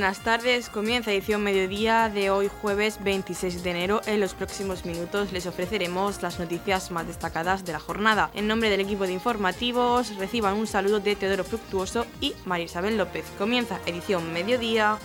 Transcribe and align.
buenas 0.00 0.24
tardes. 0.24 0.70
Comienza 0.70 1.12
edición 1.12 1.42
mediodía 1.42 2.08
de 2.08 2.30
hoy 2.30 2.48
jueves 2.48 3.04
26 3.04 3.62
de 3.62 3.70
enero. 3.70 4.00
En 4.06 4.18
los 4.18 4.32
próximos 4.32 4.86
minutos 4.86 5.30
les 5.30 5.44
ofreceremos 5.44 6.22
las 6.22 6.38
noticias 6.38 6.90
más 6.90 7.06
destacadas 7.06 7.66
de 7.66 7.74
la 7.74 7.80
jornada. 7.80 8.30
En 8.32 8.48
nombre 8.48 8.70
del 8.70 8.80
equipo 8.80 9.06
de 9.06 9.12
informativos 9.12 10.16
reciban 10.16 10.56
un 10.56 10.66
saludo 10.66 11.00
de 11.00 11.16
Teodoro 11.16 11.44
Fructuoso 11.44 12.06
y 12.18 12.32
María 12.46 12.64
Isabel 12.64 12.96
López. 12.96 13.26
Comienza 13.36 13.78
edición 13.84 14.32
mediodía. 14.32 14.96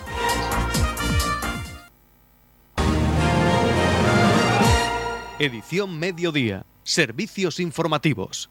Edición 5.40 6.00
mediodía. 6.00 6.66
Servicios 6.84 7.60
informativos 7.60 8.50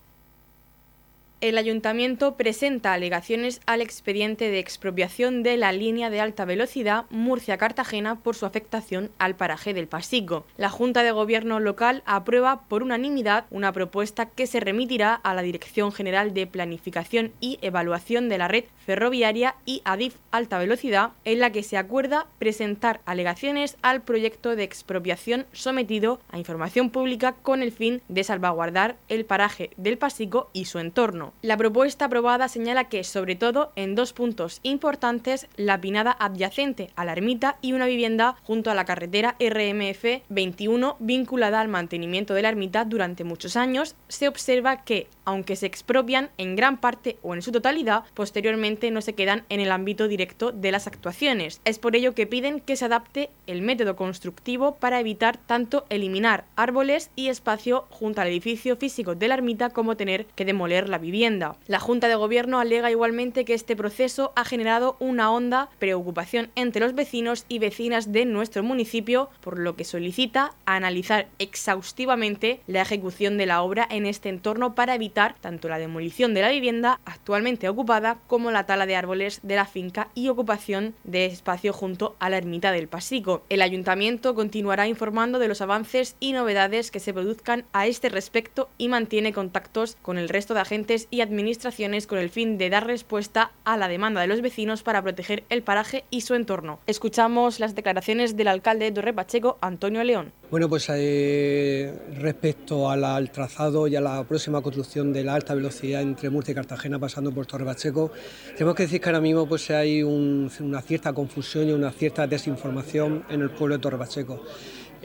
el 1.49 1.59
ayuntamiento 1.59 2.37
presenta 2.37 2.95
alegaciones 2.95 3.61
al 3.67 3.83
expediente 3.83 4.49
de 4.49 4.59
expropiación 4.59 5.43
de 5.43 5.59
la 5.59 5.73
línea 5.73 6.09
de 6.09 6.19
alta 6.19 6.47
velocidad 6.47 7.05
Murcia-Cartagena 7.11 8.19
por 8.19 8.35
su 8.35 8.47
afectación 8.47 9.11
al 9.19 9.37
paraje 9.37 9.75
del 9.75 9.87
Pasico. 9.87 10.47
La 10.57 10.71
Junta 10.71 11.03
de 11.03 11.13
Gobierno 11.13 11.61
local 11.61 12.03
aprueba 12.07 12.63
por 12.63 12.83
unanimidad 12.83 13.45
una 13.51 13.73
propuesta 13.73 14.25
que 14.25 14.47
se 14.47 14.59
remitirá 14.59 15.13
a 15.13 15.35
la 15.35 15.43
Dirección 15.43 15.93
General 15.93 16.33
de 16.33 16.47
Planificación 16.47 17.33
y 17.41 17.59
Evaluación 17.61 18.31
de 18.31 18.39
la 18.39 18.49
Red 18.49 18.65
Ferroviaria 18.87 19.55
y 19.67 19.83
ADIF 19.85 20.17
Alta 20.31 20.59
Velocidad, 20.59 21.11
en 21.27 21.41
la 21.41 21.53
que 21.53 21.63
se 21.63 21.77
acuerda 21.77 22.27
presentar 22.39 23.03
alegaciones 23.05 23.77
al 23.83 24.01
proyecto 24.01 24.57
de 24.57 24.63
expropiación 24.63 25.45
sometido 25.53 26.21
a 26.31 26.39
información 26.39 26.89
pública 26.89 27.35
con 27.43 27.63
el 27.63 27.71
fin 27.71 28.01
de 28.09 28.25
salvaguardar 28.25 28.97
el 29.11 29.27
paraje 29.27 29.73
del 29.77 29.99
Pasico 29.99 30.49
y 30.55 30.65
su 30.65 30.79
entorno. 30.79 31.34
La 31.43 31.59
propuesta 31.59 32.07
aprobada 32.07 32.49
señala 32.49 32.89
que, 32.89 33.05
sobre 33.05 33.37
todo, 33.37 33.73
en 33.77 33.95
dos 33.95 34.15
puntos 34.15 34.61
importantes, 34.63 35.47
la 35.57 35.81
pinada 35.81 36.17
adyacente 36.19 36.91
a 36.97 37.05
la 37.05 37.13
ermita 37.13 37.59
y 37.61 37.75
una 37.75 37.87
vivienda 37.87 38.37
junto 38.45 38.71
a 38.71 38.75
la 38.75 38.87
carretera 38.87 39.37
RMF 39.39 40.23
21 40.31 40.97
vinculada 41.01 41.61
al 41.61 41.69
mantenimiento 41.69 42.33
de 42.33 42.43
la 42.43 42.49
ermita 42.49 42.87
durante 42.87 43.25
muchos 43.25 43.57
años, 43.57 43.95
se 44.09 44.27
observa 44.27 44.85
que, 44.85 45.07
aunque 45.27 45.57
se 45.57 45.67
expropian 45.67 46.31
en 46.39 46.57
gran 46.57 46.79
parte 46.79 47.19
o 47.23 47.35
en 47.35 47.43
su 47.43 47.53
totalidad, 47.53 48.05
posteriormente 48.15 48.91
no 48.91 49.03
se 49.03 49.15
quedan 49.15 49.45
en 49.51 49.61
el 49.61 49.71
ámbito 49.71 50.09
directo 50.09 50.51
de 50.51 50.73
las 50.73 50.87
actuaciones. 50.87 51.61
Es 51.65 51.79
por 51.79 51.95
ello 51.95 52.15
que 52.15 52.27
piden 52.27 52.61
que 52.61 52.77
se 52.77 52.87
adapte 52.87 53.29
el 53.47 53.61
método 53.61 53.97
constructivo 53.97 54.77
para 54.77 55.01
evitar 55.01 55.37
tanto 55.37 55.85
eliminar 55.91 56.47
árboles 56.57 57.11
y 57.17 57.29
espacio 57.29 57.87
junto 57.91 58.23
al 58.23 58.29
edificio 58.29 58.77
físico 58.77 59.15
de 59.15 59.29
la 59.29 59.35
ermita 59.35 59.71
como 59.71 59.97
tener 59.97 60.25
que 60.35 60.45
demoler 60.45 60.89
la 60.89 60.99
vivienda. 60.99 61.24
La 61.25 61.81
Junta 61.81 62.09
de 62.09 62.17
Gobierno 62.17 62.61
alega 62.61 62.91
igualmente 62.91 63.47
que 63.47 63.55
este 63.55 63.77
proceso 63.77 64.35
ha 64.37 64.45
generado 64.45 64.97
una 65.01 65.33
honda 65.33 65.71
preocupación 65.79 66.51
entre 66.55 66.83
los 66.85 66.95
vecinos 66.95 67.47
y 67.49 67.61
vecinas 67.61 68.13
de 68.13 68.27
nuestro 68.27 68.63
municipio, 68.63 69.31
por 69.41 69.59
lo 69.59 69.75
que 69.75 69.85
solicita 69.85 70.53
analizar 70.67 71.29
exhaustivamente 71.39 72.61
la 72.67 72.83
ejecución 72.83 73.39
de 73.39 73.47
la 73.47 73.63
obra 73.63 73.89
en 73.91 74.05
este 74.05 74.29
entorno 74.29 74.75
para 74.75 74.97
evitar 74.97 75.35
tanto 75.41 75.71
la 75.71 75.79
demolición 75.79 76.35
de 76.35 76.43
la 76.43 76.51
vivienda 76.51 77.01
actualmente 77.07 77.71
ocupada 77.71 78.19
como 78.27 78.51
la 78.51 78.67
tala 78.67 78.85
de 78.85 78.97
árboles 78.97 79.41
de 79.43 79.57
la 79.57 79.65
finca 79.65 80.09
y 80.15 80.29
ocupación 80.29 80.95
de 81.05 81.25
espacio 81.25 81.73
junto 81.73 82.17
a 82.19 82.29
la 82.29 82.37
ermita 82.37 82.71
del 82.71 82.89
Pasico. 82.89 83.45
El 83.49 83.63
ayuntamiento 83.63 84.35
continuará 84.35 84.89
informando 84.89 85.39
de 85.39 85.49
los 85.49 85.63
avances 85.63 86.17
y 86.21 86.33
novedades 86.33 86.91
que 86.91 87.01
se 87.01 87.15
produzcan 87.15 87.65
a 87.73 87.87
este 87.87 88.11
respecto 88.11 88.69
y 88.77 88.89
mantiene 88.89 89.33
contactos 89.33 89.97
con 90.03 90.19
el 90.19 90.29
resto 90.29 90.53
de 90.53 90.61
agentes 90.61 91.04
y 91.11 91.21
administraciones 91.21 92.07
con 92.07 92.19
el 92.19 92.31
fin 92.31 92.59
de 92.59 92.71
dar 92.71 92.87
respuesta 92.87 93.53
a 93.65 93.77
la 93.77 93.89
demanda 93.89 94.21
de 94.21 94.27
los 94.27 94.41
vecinos 94.41 94.83
para 94.83 95.03
proteger 95.03 95.45
el 95.49 95.63
paraje 95.63 96.05
y 96.11 96.23
su 96.23 96.35
entorno. 96.35 96.81
Escuchamos 96.87 97.61
las 97.61 97.75
declaraciones 97.75 98.37
del 98.37 98.49
alcalde 98.49 98.87
de 98.87 98.93
Torre 98.93 99.13
Pacheco, 99.13 99.59
Antonio 99.61 100.03
León. 100.05 100.33
Bueno, 100.51 100.69
pues 100.69 100.89
eh, 100.91 101.93
respecto 102.17 102.89
al 102.89 103.31
trazado 103.31 103.89
y 103.89 103.97
a 103.97 104.01
la 104.01 104.23
próxima 104.25 104.61
construcción 104.61 105.13
de 105.13 105.25
la 105.25 105.35
alta 105.35 105.55
velocidad 105.55 106.03
entre 106.03 106.31
Murcia 106.31 106.53
y 106.53 106.55
Cartagena 106.55 106.99
pasando 106.99 107.33
por 107.33 107.47
Torre 107.47 107.65
Pacheco, 107.65 108.13
tenemos 108.53 108.75
que 108.77 108.85
decir 108.85 109.01
que 109.01 109.09
ahora 109.09 109.21
mismo 109.21 109.47
pues, 109.49 109.71
hay 109.71 110.03
una 110.03 110.83
cierta 110.83 111.13
confusión 111.13 111.69
y 111.69 111.73
una 111.73 111.91
cierta 111.91 112.27
desinformación 112.27 113.25
en 113.29 113.43
el 113.43 113.51
pueblo 113.51 113.77
de 113.77 113.83
Torre 113.83 113.99
Pacheco. 113.99 114.45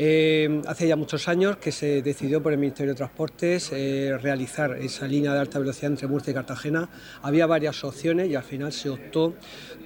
Eh, 0.02 0.62
hace 0.66 0.88
ya 0.88 0.96
muchos 0.96 1.28
años 1.28 1.58
que 1.58 1.74
se 1.74 2.02
decidió 2.02 2.42
por 2.42 2.54
el 2.54 2.58
Ministerio 2.58 2.94
de 2.94 2.98
Transportes 2.98 3.70
eh, 3.74 4.18
realizar 4.22 4.78
esa 4.78 5.06
línea 5.06 5.34
de 5.34 5.40
alta 5.42 5.60
velocidad 5.60 5.92
entre 5.92 6.08
Murcia 6.08 6.32
y 6.32 6.34
Cartagena. 6.36 6.88
Había 7.22 7.46
varias 7.48 7.84
opciones 7.84 8.30
y 8.30 8.36
al 8.36 8.44
final 8.44 8.72
se 8.72 8.90
optó 8.90 9.36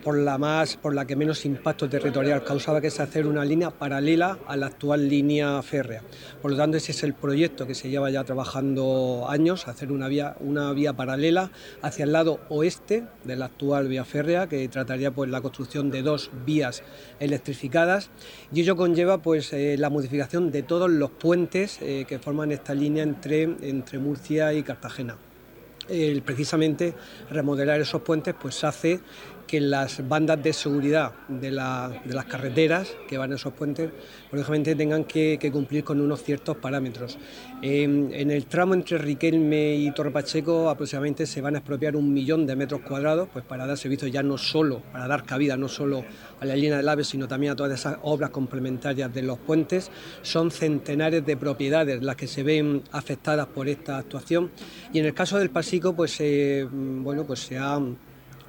por 0.03 0.19
la 0.19 0.37
más, 0.37 0.77
por 0.77 0.93
la 0.93 1.07
que 1.07 1.15
menos 1.15 1.45
impacto 1.45 1.89
territorial 1.89 2.43
causaba, 2.43 2.79
que 2.79 2.87
es 2.87 2.99
hacer 2.99 3.25
una 3.25 3.43
línea 3.43 3.71
paralela 3.71 4.37
a 4.45 4.55
la 4.55 4.67
actual 4.67 5.09
línea 5.09 5.59
férrea. 5.63 6.03
Por 6.43 6.51
lo 6.51 6.57
tanto, 6.57 6.77
ese 6.77 6.91
es 6.91 7.01
el 7.01 7.15
proyecto 7.15 7.65
que 7.65 7.73
se 7.73 7.89
lleva 7.89 8.11
ya 8.11 8.23
trabajando 8.23 9.25
años, 9.27 9.67
hacer 9.67 9.91
una 9.91 10.09
vía, 10.09 10.35
una 10.41 10.73
vía 10.73 10.93
paralela 10.93 11.49
hacia 11.81 12.03
el 12.03 12.11
lado 12.11 12.39
oeste 12.49 13.05
de 13.23 13.35
la 13.35 13.45
actual 13.45 13.87
vía 13.87 14.05
férrea, 14.05 14.47
que 14.47 14.67
trataría 14.67 15.09
pues 15.09 15.31
la 15.31 15.41
construcción 15.41 15.89
de 15.89 16.03
dos 16.03 16.29
vías 16.45 16.83
electrificadas 17.19 18.11
y 18.53 18.61
ello 18.61 18.75
conlleva 18.75 19.23
pues 19.23 19.51
eh, 19.53 19.75
la 19.79 19.89
de 20.51 20.63
todos 20.63 20.89
los 20.89 21.09
puentes 21.11 21.79
eh, 21.81 22.05
que 22.07 22.19
forman 22.19 22.51
esta 22.51 22.73
línea 22.73 23.03
entre, 23.03 23.43
entre 23.43 23.99
Murcia 23.99 24.53
y 24.53 24.63
Cartagena. 24.63 25.15
precisamente 26.21 26.93
remodelar 27.29 27.81
esos 27.81 28.01
puentes 28.03 28.33
pues 28.41 28.63
hace 28.63 29.01
que 29.47 29.59
las 29.61 30.07
bandas 30.07 30.41
de 30.41 30.53
seguridad 30.53 31.13
de, 31.27 31.51
las 31.51 32.25
carreteras 32.27 32.95
que 33.07 33.17
van 33.17 33.31
a 33.31 33.35
esos 33.35 33.53
puentes, 33.53 33.91
lógicamente 34.31 34.75
tengan 34.75 35.03
que, 35.03 35.39
cumplir 35.51 35.83
con 35.83 36.01
unos 36.01 36.23
ciertos 36.23 36.57
parámetros. 36.57 37.17
En, 37.61 38.11
el 38.31 38.45
tramo 38.45 38.73
entre 38.73 38.97
Riquelme 38.97 39.75
y 39.75 39.91
Torre 39.91 40.11
Pacheco 40.11 40.69
aproximadamente 40.69 41.25
se 41.25 41.41
van 41.41 41.55
a 41.55 41.59
expropiar 41.59 41.95
un 41.95 42.13
millón 42.13 42.45
de 42.45 42.55
metros 42.55 42.81
cuadrados 42.81 43.29
pues 43.31 43.45
para 43.45 43.65
dar 43.65 43.77
servicio 43.77 44.07
ya 44.07 44.23
no 44.23 44.37
solo, 44.37 44.81
para 44.91 45.07
dar 45.07 45.23
cabida 45.23 45.57
no 45.57 45.67
solo 45.67 46.03
a 46.39 46.45
la 46.45 46.55
línea 46.55 46.77
del 46.77 46.89
AVE, 46.89 47.03
sino 47.03 47.27
también 47.27 47.53
a 47.53 47.55
todas 47.55 47.79
esas 47.79 47.97
obras 48.01 48.31
complementarias 48.31 49.13
de 49.13 49.21
los 49.21 49.37
puentes. 49.39 49.91
Son 50.21 50.51
centenares 50.51 51.25
de 51.25 51.37
propiedades 51.37 52.01
las 52.01 52.15
que 52.15 52.27
se 52.27 52.43
ven 52.43 52.83
afectadas 52.91 53.47
por 53.47 53.67
esta 53.67 53.97
actuación 53.97 54.51
y 54.91 54.99
en 54.99 55.05
el 55.05 55.13
caso 55.13 55.37
del 55.37 55.49
Pasico 55.49 55.93
pues, 55.93 56.19
eh, 56.19 56.67
bueno, 56.71 57.25
pues 57.25 57.39
se 57.41 57.57
ha 57.57 57.79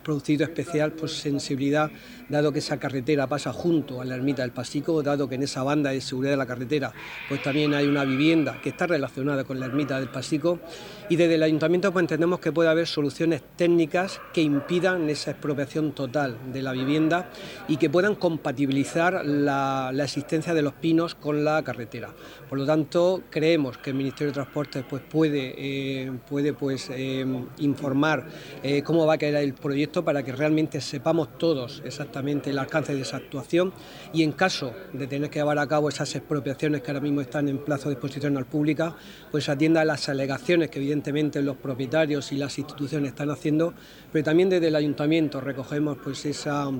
producido 0.04 0.44
especial 0.44 0.92
pues, 0.92 1.12
sensibilidad, 1.12 1.91
dado 2.28 2.53
que 2.53 2.60
esa 2.60 2.78
carretera 2.78 3.26
pasa 3.26 3.53
junto 3.53 4.00
a 4.00 4.04
la 4.04 4.15
ermita 4.15 4.42
del 4.42 4.53
Pasico, 4.53 5.03
dado 5.03 5.28
que 5.28 5.34
en 5.34 5.42
esa 5.42 5.65
banda 5.65 5.91
de 5.91 6.00
seguridad 6.00 6.32
de 6.32 6.37
la 6.37 6.47
carretera 6.47 6.92
pues 7.28 7.42
también 7.42 7.75
hay 7.75 7.87
una 7.87 8.04
vivienda 8.04 8.60
que 8.62 8.69
está 8.69 8.87
relacionada 8.87 9.44
con 9.44 9.59
la 9.59 9.66
ermita 9.66 9.98
del 9.98 10.09
Pasico 10.10 10.60
y 11.09 11.16
desde 11.16 11.34
el 11.34 11.42
ayuntamiento 11.42 11.92
pues, 11.92 12.04
entendemos 12.04 12.38
que 12.38 12.53
puede 12.53 12.69
haber 12.69 12.87
soluciones 12.87 13.42
técnicas 13.56 14.20
que 14.32 14.42
impidan 14.42 15.09
esa 15.10 15.32
expropiación 15.32 15.92
total 15.92 16.36
de 16.53 16.62
la 16.62 16.72
vivienda 16.72 17.31
y 17.69 17.76
que 17.76 17.91
puedan 17.91 18.15
compatibilizar 18.15 19.25
la, 19.25 19.92
existencia 20.04 20.54
de 20.54 20.62
los 20.62 20.75
pinos 20.75 21.15
con 21.15 21.44
la 21.44 21.62
carretera. 21.62 22.10
Por 22.48 22.59
lo 22.59 22.66
tanto, 22.66 23.22
creemos 23.31 23.78
que 23.78 23.91
el 23.91 23.97
Ministerio 23.97 24.28
de 24.28 24.34
Transportes 24.34 24.84
pues, 24.88 25.03
puede, 25.03 25.54
eh, 25.56 26.12
puede 26.28 26.53
pues, 26.53 26.91
eh, 26.91 27.25
informar 27.59 28.26
eh, 28.62 28.82
cómo 28.82 29.06
va 29.06 29.15
a 29.15 29.19
quedar 29.19 29.42
el 29.42 29.54
proyecto 29.54 29.94
para 30.03 30.22
que 30.22 30.32
realmente 30.32 30.81
sepamos 30.81 31.37
todos 31.37 31.82
exactamente 31.84 32.50
el 32.50 32.59
alcance 32.59 32.94
de 32.94 33.03
esa 33.03 33.19
actuación 33.19 33.72
y 34.12 34.22
en 34.22 34.32
caso 34.32 34.72
de 34.94 35.06
tener 35.06 35.28
que 35.28 35.41
llevar 35.41 35.59
a 35.59 35.66
cabo 35.66 35.91
esas 35.91 36.15
expropiaciones 36.16 36.82
que 36.82 36.91
ahora 36.91 37.00
mismo 37.03 37.21
están 37.21 37.49
en 37.49 37.59
plazo 37.59 37.91
de 37.91 37.94
exposición 37.94 38.38
al 38.38 38.47
pública, 38.47 38.97
pues 39.31 39.49
atienda 39.49 39.84
las 39.84 40.09
alegaciones 40.09 40.71
que 40.71 40.78
evidentemente 40.78 41.43
los 41.43 41.56
propietarios 41.56 42.33
y 42.33 42.37
las 42.37 42.59
instituciones 42.59 43.10
están 43.10 43.31
haciendo, 43.31 43.75
pero 44.10 44.25
también 44.25 44.48
desde 44.48 44.69
el 44.69 44.77
ayuntamiento 44.77 45.41
recogemos 45.41 45.98
pues 46.03 46.24
esa 46.24 46.71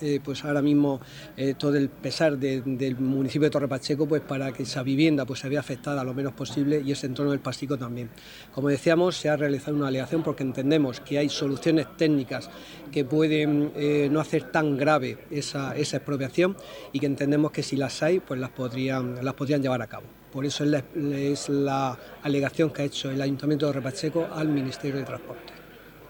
eh, 0.00 0.20
pues 0.22 0.44
ahora 0.44 0.62
mismo 0.62 1.00
eh, 1.36 1.54
todo 1.58 1.76
el 1.76 1.88
pesar 1.88 2.38
del 2.38 2.96
municipio 2.98 3.46
de 3.46 3.50
Torre 3.50 3.68
Pacheco 3.68 4.06
pues 4.06 4.22
para 4.22 4.52
que 4.52 4.62
esa 4.62 4.82
vivienda 4.82 5.24
pues 5.24 5.40
se 5.40 5.48
vea 5.48 5.60
afectada 5.60 6.02
lo 6.04 6.14
menos 6.14 6.32
posible 6.32 6.82
y 6.84 6.92
ese 6.92 7.06
entorno 7.06 7.32
del 7.32 7.40
Pasico 7.40 7.76
también. 7.76 8.10
Como 8.52 8.68
decíamos, 8.68 9.16
se 9.16 9.28
ha 9.28 9.36
realizado 9.36 9.76
una 9.76 9.88
alegación 9.88 10.22
porque 10.22 10.42
entendemos 10.42 11.00
que 11.00 11.18
hay 11.18 11.28
soluciones 11.28 11.86
técnicas 11.96 12.50
que 12.90 13.04
pueden 13.04 13.72
eh, 13.76 14.08
no 14.10 14.20
hacer 14.20 14.44
tan 14.44 14.76
grave 14.76 15.18
esa, 15.30 15.76
expropiación 15.76 16.56
y 16.92 17.00
que 17.00 17.06
entendemos 17.06 17.50
que 17.50 17.62
si 17.62 17.76
las 17.76 18.02
hay 18.02 18.20
pues 18.20 18.40
las 18.40 18.50
podrían, 18.50 19.16
llevar 19.60 19.82
a 19.82 19.86
cabo. 19.86 20.06
Por 20.32 20.46
eso 20.46 20.64
es 20.64 20.70
la, 20.70 20.84
es 21.18 21.48
la 21.48 21.98
alegación 22.22 22.70
que 22.70 22.82
ha 22.82 22.84
hecho 22.84 23.10
el 23.10 23.20
Ayuntamiento 23.20 23.66
de 23.66 23.72
Torre 23.72 23.82
Pacheco 23.82 24.28
al 24.32 24.48
Ministerio 24.48 24.98
de 24.98 25.04
Transporte. 25.04 25.52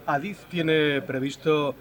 ¿Adif 0.05 0.45
tiene 0.45 1.01
previsto 1.01 1.75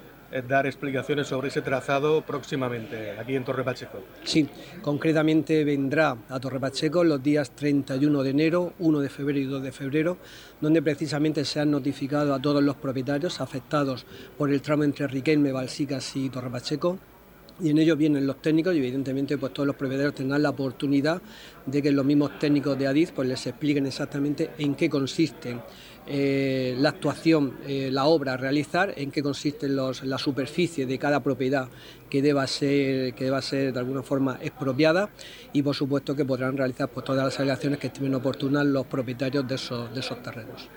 dar 0.48 0.66
explicaciones 0.66 1.26
sobre 1.26 1.48
ese 1.48 1.62
trazado 1.62 2.22
próximamente 2.22 3.12
aquí 3.18 3.34
en 3.34 3.44
Torre 3.44 3.64
Pacheco. 3.64 3.98
Sí, 4.24 4.48
concretamente 4.82 5.64
vendrá 5.64 6.16
a 6.28 6.38
Torre 6.38 6.60
Pacheco 6.60 7.02
los 7.04 7.22
días 7.22 7.50
31 7.50 8.22
de 8.22 8.30
enero, 8.30 8.72
1 8.78 9.00
de 9.00 9.08
febrero 9.08 9.38
y 9.40 9.44
2 9.44 9.62
de 9.62 9.72
febrero, 9.72 10.18
donde 10.60 10.82
precisamente 10.82 11.44
se 11.44 11.60
han 11.60 11.70
notificado 11.70 12.34
a 12.34 12.40
todos 12.40 12.62
los 12.62 12.76
propietarios 12.76 13.40
afectados 13.40 14.06
por 14.38 14.52
el 14.52 14.62
tramo 14.62 14.84
entre 14.84 15.06
Riquelme, 15.06 15.52
Balsicas 15.52 16.14
y 16.16 16.30
Torre 16.30 16.50
Pacheco 16.50 16.98
y 17.62 17.70
en 17.70 17.78
ello 17.78 17.96
vienen 17.96 18.26
los 18.26 18.40
técnicos 18.40 18.74
y 18.74 18.78
evidentemente 18.78 19.36
pues 19.38 19.52
todos 19.52 19.66
los 19.66 19.76
propietarios 19.76 20.14
tendrán 20.14 20.42
la 20.42 20.50
oportunidad 20.50 21.20
de 21.66 21.82
que 21.82 21.92
los 21.92 22.04
mismos 22.04 22.38
técnicos 22.38 22.78
de 22.78 22.86
ADIZ 22.86 23.12
pues 23.12 23.28
les 23.28 23.46
expliquen 23.46 23.86
exactamente 23.86 24.50
en 24.58 24.74
qué 24.74 24.88
consisten 24.88 25.60
eh, 26.12 26.74
la 26.76 26.88
actuación, 26.88 27.58
eh, 27.68 27.88
la 27.92 28.06
obra 28.06 28.32
a 28.32 28.36
realizar, 28.36 28.92
en 28.96 29.12
qué 29.12 29.22
consiste 29.22 29.68
la 29.68 30.18
superficie 30.18 30.84
de 30.84 30.98
cada 30.98 31.22
propiedad 31.22 31.68
que 32.10 32.20
deba 32.20 32.44
ser, 32.48 33.14
que 33.14 33.24
deba 33.24 33.40
ser 33.40 33.72
de 33.72 33.78
alguna 33.78 34.02
forma 34.02 34.36
expropiada 34.42 35.10
y 35.52 35.62
por 35.62 35.76
supuesto 35.76 36.16
que 36.16 36.24
podrán 36.24 36.56
realizar 36.56 36.88
pues, 36.88 37.06
todas 37.06 37.24
las 37.24 37.38
alegaciones 37.38 37.78
que 37.78 37.86
estimen 37.86 38.12
oportunas 38.16 38.66
los 38.66 38.86
propietarios 38.86 39.46
de 39.46 39.54
esos, 39.54 39.94
de 39.94 40.00
esos 40.00 40.20
terrenos. 40.20 40.68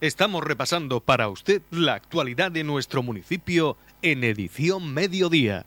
Estamos 0.00 0.42
repasando 0.42 1.00
para 1.00 1.28
usted 1.28 1.60
la 1.70 1.92
actualidad 1.92 2.50
de 2.50 2.64
nuestro 2.64 3.02
municipio 3.02 3.76
en 4.00 4.24
edición 4.24 4.94
mediodía. 4.94 5.66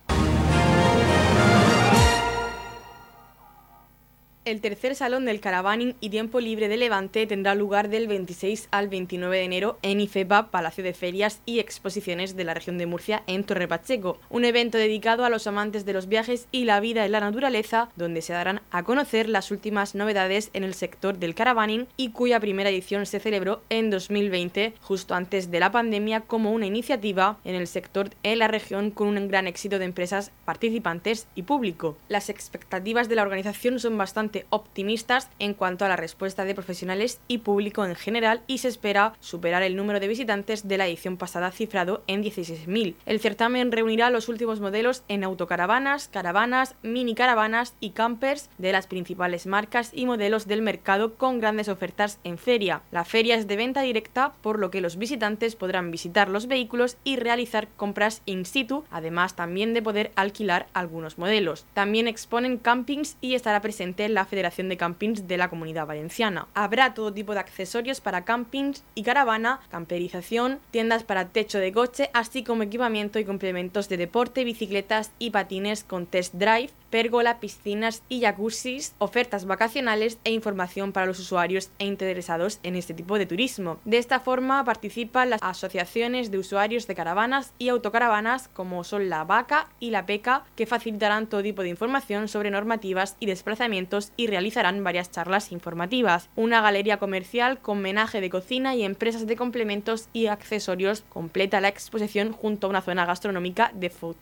El 4.47 4.61
tercer 4.61 4.95
salón 4.95 5.25
del 5.25 5.41
Caravaning 5.41 5.95
y 5.99 6.09
Tiempo 6.09 6.39
Libre 6.39 6.69
de 6.69 6.77
Levante 6.77 7.27
tendrá 7.27 7.53
lugar 7.53 7.89
del 7.89 8.07
26 8.07 8.69
al 8.71 8.87
29 8.87 9.39
de 9.39 9.43
enero 9.43 9.77
en 9.81 9.99
IFEPA, 9.99 10.51
Palacio 10.51 10.85
de 10.85 10.93
Ferias 10.93 11.41
y 11.45 11.59
Exposiciones 11.59 12.37
de 12.37 12.45
la 12.45 12.53
región 12.53 12.77
de 12.77 12.85
Murcia 12.85 13.23
en 13.27 13.43
Torre 13.43 13.67
Pacheco, 13.67 14.21
un 14.29 14.45
evento 14.45 14.77
dedicado 14.77 15.25
a 15.25 15.29
los 15.29 15.47
amantes 15.47 15.83
de 15.83 15.91
los 15.91 16.07
viajes 16.07 16.47
y 16.53 16.63
la 16.63 16.79
vida 16.79 17.05
en 17.05 17.11
la 17.11 17.19
naturaleza, 17.19 17.89
donde 17.97 18.21
se 18.21 18.31
darán 18.31 18.61
a 18.71 18.83
conocer 18.83 19.27
las 19.27 19.51
últimas 19.51 19.95
novedades 19.95 20.49
en 20.53 20.63
el 20.63 20.75
sector 20.75 21.17
del 21.17 21.35
caravaning 21.35 21.85
y 21.97 22.11
cuya 22.11 22.39
primera 22.39 22.69
edición 22.69 23.05
se 23.05 23.19
celebró 23.19 23.63
en 23.69 23.89
2020, 23.89 24.75
justo 24.79 25.13
antes 25.13 25.51
de 25.51 25.59
la 25.59 25.73
pandemia, 25.73 26.21
como 26.21 26.53
una 26.53 26.67
iniciativa 26.67 27.37
en 27.43 27.55
el 27.55 27.67
sector 27.67 28.11
en 28.23 28.39
la 28.39 28.47
región 28.47 28.91
con 28.91 29.09
un 29.09 29.27
gran 29.27 29.45
éxito 29.45 29.77
de 29.77 29.83
empresas 29.83 30.31
participantes 30.45 31.27
y 31.35 31.41
público. 31.41 31.97
Las 32.07 32.29
expectativas 32.29 33.09
de 33.09 33.15
la 33.15 33.23
organización 33.23 33.81
son 33.81 33.97
bastante 33.97 34.36
optimistas 34.49 35.29
en 35.39 35.53
cuanto 35.53 35.85
a 35.85 35.89
la 35.89 35.95
respuesta 35.95 36.45
de 36.45 36.53
profesionales 36.53 37.19
y 37.27 37.39
público 37.39 37.85
en 37.85 37.95
general 37.95 38.41
y 38.47 38.59
se 38.59 38.67
espera 38.67 39.13
superar 39.19 39.63
el 39.63 39.75
número 39.75 39.99
de 39.99 40.07
visitantes 40.07 40.67
de 40.67 40.77
la 40.77 40.87
edición 40.87 41.17
pasada 41.17 41.51
cifrado 41.51 42.03
en 42.07 42.23
16.000. 42.23 42.95
El 43.05 43.19
certamen 43.19 43.71
reunirá 43.71 44.09
los 44.09 44.29
últimos 44.29 44.59
modelos 44.59 45.03
en 45.07 45.23
autocaravanas, 45.23 46.07
caravanas, 46.07 46.75
mini 46.83 47.15
caravanas 47.15 47.73
y 47.79 47.91
campers 47.91 48.49
de 48.57 48.71
las 48.71 48.87
principales 48.87 49.47
marcas 49.47 49.91
y 49.93 50.05
modelos 50.05 50.47
del 50.47 50.61
mercado 50.61 51.15
con 51.15 51.39
grandes 51.39 51.69
ofertas 51.69 52.19
en 52.23 52.37
feria. 52.37 52.81
La 52.91 53.05
feria 53.05 53.35
es 53.35 53.47
de 53.47 53.55
venta 53.55 53.81
directa 53.81 54.33
por 54.41 54.59
lo 54.59 54.71
que 54.71 54.81
los 54.81 54.97
visitantes 54.97 55.55
podrán 55.55 55.91
visitar 55.91 56.29
los 56.29 56.47
vehículos 56.47 56.97
y 57.03 57.17
realizar 57.17 57.67
compras 57.75 58.21
in 58.25 58.45
situ, 58.45 58.83
además 58.91 59.35
también 59.35 59.73
de 59.73 59.81
poder 59.81 60.11
alquilar 60.15 60.67
algunos 60.73 61.17
modelos. 61.17 61.65
También 61.73 62.07
exponen 62.07 62.57
campings 62.57 63.17
y 63.21 63.35
estará 63.35 63.61
presente 63.61 64.09
la 64.09 64.25
Federación 64.27 64.69
de 64.69 64.77
Campings 64.77 65.27
de 65.27 65.37
la 65.37 65.49
Comunidad 65.49 65.87
Valenciana. 65.87 66.47
Habrá 66.53 66.93
todo 66.93 67.13
tipo 67.13 67.33
de 67.33 67.39
accesorios 67.39 68.01
para 68.01 68.25
campings 68.25 68.83
y 68.93 69.03
caravana, 69.03 69.59
camperización, 69.69 70.59
tiendas 70.71 71.03
para 71.03 71.29
techo 71.29 71.57
de 71.59 71.71
coche, 71.71 72.09
así 72.13 72.43
como 72.43 72.63
equipamiento 72.63 73.19
y 73.19 73.25
complementos 73.25 73.89
de 73.89 73.97
deporte, 73.97 74.43
bicicletas 74.43 75.11
y 75.17 75.31
patines 75.31 75.83
con 75.83 76.05
test 76.05 76.35
drive, 76.35 76.69
pérgola, 76.89 77.39
piscinas 77.39 78.03
y 78.09 78.21
jacuzzis, 78.21 78.95
ofertas 78.97 79.45
vacacionales 79.45 80.17
e 80.23 80.31
información 80.31 80.91
para 80.91 81.05
los 81.05 81.19
usuarios 81.19 81.69
e 81.79 81.85
interesados 81.85 82.59
en 82.63 82.75
este 82.75 82.93
tipo 82.93 83.17
de 83.17 83.25
turismo. 83.25 83.79
De 83.85 83.97
esta 83.97 84.19
forma 84.19 84.63
participan 84.63 85.29
las 85.29 85.41
asociaciones 85.43 86.31
de 86.31 86.37
usuarios 86.37 86.87
de 86.87 86.95
caravanas 86.95 87.53
y 87.57 87.69
autocaravanas 87.69 88.47
como 88.49 88.83
son 88.83 89.09
la 89.09 89.23
VACA 89.23 89.69
y 89.79 89.91
la 89.91 90.05
PECA 90.05 90.43
que 90.55 90.65
facilitarán 90.65 91.27
todo 91.27 91.43
tipo 91.43 91.61
de 91.61 91.69
información 91.69 92.27
sobre 92.27 92.51
normativas 92.51 93.15
y 93.19 93.25
desplazamientos 93.25 94.11
y 94.17 94.27
realizarán 94.27 94.83
varias 94.83 95.11
charlas 95.11 95.51
informativas. 95.51 96.29
Una 96.35 96.61
galería 96.61 96.97
comercial 96.97 97.59
con 97.59 97.81
menaje 97.81 98.21
de 98.21 98.29
cocina 98.29 98.75
y 98.75 98.83
empresas 98.83 99.27
de 99.27 99.35
complementos 99.35 100.09
y 100.13 100.27
accesorios 100.27 101.03
completa 101.09 101.61
la 101.61 101.67
exposición 101.67 102.31
junto 102.31 102.67
a 102.67 102.69
una 102.69 102.81
zona 102.81 103.05
gastronómica 103.05 103.71
de 103.73 103.89
food 103.89 104.15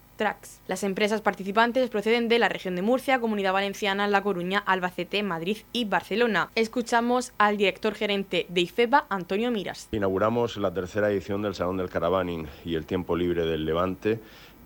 Las 0.67 0.83
empresas 0.83 1.19
participantes 1.19 1.89
proceden 1.89 2.29
de 2.29 2.39
la 2.39 2.47
región 2.47 2.77
de 2.77 2.81
Murcia, 2.81 3.19
Comunidad 3.19 3.51
Valenciana, 3.51 4.07
La 4.07 4.23
Coruña, 4.23 4.59
Albacete, 4.59 5.21
Madrid 5.23 5.57
y 5.73 5.83
Barcelona. 5.85 6.51
Escuchamos 6.55 7.33
al 7.37 7.57
director 7.57 7.93
gerente 7.95 8.45
de 8.47 8.61
IFEPA, 8.61 9.07
Antonio 9.09 9.51
Miras. 9.51 9.89
Inauguramos 9.91 10.55
la 10.55 10.73
tercera 10.73 11.11
edición 11.11 11.41
del 11.41 11.53
Salón 11.53 11.75
del 11.75 11.89
Caravaning 11.89 12.47
y 12.63 12.75
el 12.75 12.85
Tiempo 12.85 13.17
Libre 13.17 13.45
del 13.45 13.65
Levante 13.65 14.21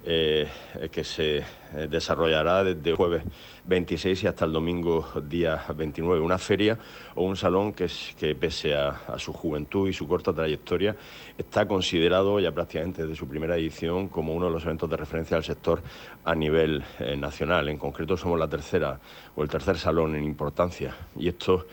eh, 0.06 0.48
que 0.94 1.04
se 1.04 1.40
eh, 1.40 1.44
desarrollará 1.90 2.64
desde 2.64 2.96
jueves 2.96 3.22
26 3.66 4.24
y 4.24 4.28
hasta 4.28 4.46
el 4.46 4.54
domingo 4.54 5.06
día 5.28 5.62
29. 5.76 6.22
Una 6.22 6.38
feria 6.38 6.80
o 7.16 7.24
un 7.24 7.36
salón 7.36 7.74
que, 7.74 7.88
que 8.18 8.34
pese 8.34 8.76
a, 8.76 9.18
su 9.18 9.34
juventud 9.34 9.90
y 9.90 9.94
su 9.94 10.08
corta 10.08 10.32
trayectoria, 10.32 10.96
está 11.38 11.68
considerado 11.68 12.40
ya 12.40 12.52
prácticamente 12.54 13.02
desde 13.02 13.18
su 13.18 13.28
primera 13.28 13.58
edición 13.58 14.08
como 14.08 14.34
uno 14.34 14.46
de 14.46 14.54
los 14.54 14.64
eventos 14.64 14.90
de 14.90 14.96
referencia 14.96 15.36
del 15.36 15.44
sector 15.44 15.82
a 16.24 16.34
nivel 16.34 16.82
eh, 17.00 17.18
nacional. 17.18 17.68
En 17.68 17.78
concreto 17.78 18.16
somos 18.16 18.40
la 18.40 18.48
tercera 18.48 19.00
o 19.36 19.44
el 19.44 19.50
tercer 19.50 19.78
salón 19.78 20.16
en 20.16 20.24
importancia 20.24 20.96
y 21.18 21.28
esto 21.28 21.68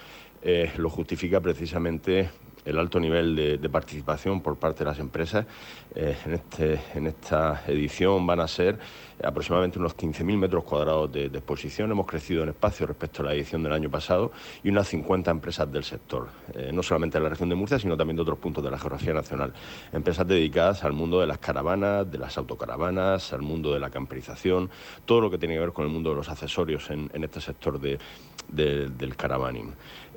lo 0.76 0.90
justifica 0.90 1.40
precisamente 1.40 2.30
el 2.66 2.78
alto 2.78 3.00
nivel 3.00 3.36
de, 3.36 3.68
participación 3.68 4.40
por 4.40 4.56
parte 4.56 4.80
de 4.80 4.90
las 4.90 4.98
empresas. 4.98 5.46
Eh, 5.94 6.16
en, 6.26 6.34
este, 6.34 6.80
en 6.94 7.06
esta 7.06 7.62
edición 7.66 8.26
van 8.26 8.40
a 8.40 8.48
ser 8.48 8.78
aproximadamente 9.22 9.78
unos 9.78 9.96
15.000 9.96 10.36
metros 10.36 10.64
cuadrados 10.64 11.10
de, 11.10 11.26
exposición. 11.26 11.90
Hemos 11.90 12.06
crecido 12.06 12.42
en 12.42 12.50
espacio 12.50 12.86
respecto 12.86 13.22
a 13.22 13.26
la 13.26 13.34
edición 13.34 13.62
del 13.62 13.72
año 13.72 13.88
pasado 13.88 14.32
y 14.62 14.68
unas 14.68 14.88
50 14.88 15.30
empresas 15.30 15.70
del 15.72 15.84
sector, 15.84 16.28
eh, 16.54 16.70
no 16.72 16.82
solamente 16.82 17.18
de 17.18 17.24
la 17.24 17.30
región 17.30 17.48
de 17.48 17.54
Murcia, 17.54 17.78
sino 17.78 17.96
también 17.96 18.16
de 18.16 18.22
otros 18.22 18.38
puntos 18.38 18.62
de 18.62 18.70
la 18.70 18.78
geografía 18.78 19.14
nacional. 19.14 19.52
Empresas 19.92 20.26
dedicadas 20.26 20.84
al 20.84 20.92
mundo 20.92 21.20
de 21.20 21.26
las 21.26 21.38
caravanas, 21.38 22.10
de 22.10 22.18
las 22.18 22.36
autocaravanas, 22.36 23.32
al 23.32 23.42
mundo 23.42 23.72
de 23.72 23.80
la 23.80 23.90
camperización, 23.90 24.70
todo 25.04 25.20
lo 25.20 25.30
que 25.30 25.38
tiene 25.38 25.54
que 25.54 25.60
ver 25.60 25.72
con 25.72 25.84
el 25.84 25.90
mundo 25.90 26.10
de 26.10 26.16
los 26.16 26.28
accesorios 26.28 26.90
en, 26.90 27.10
este 27.22 27.40
sector 27.40 27.80
del 27.80 29.16
caravaning. 29.16 29.72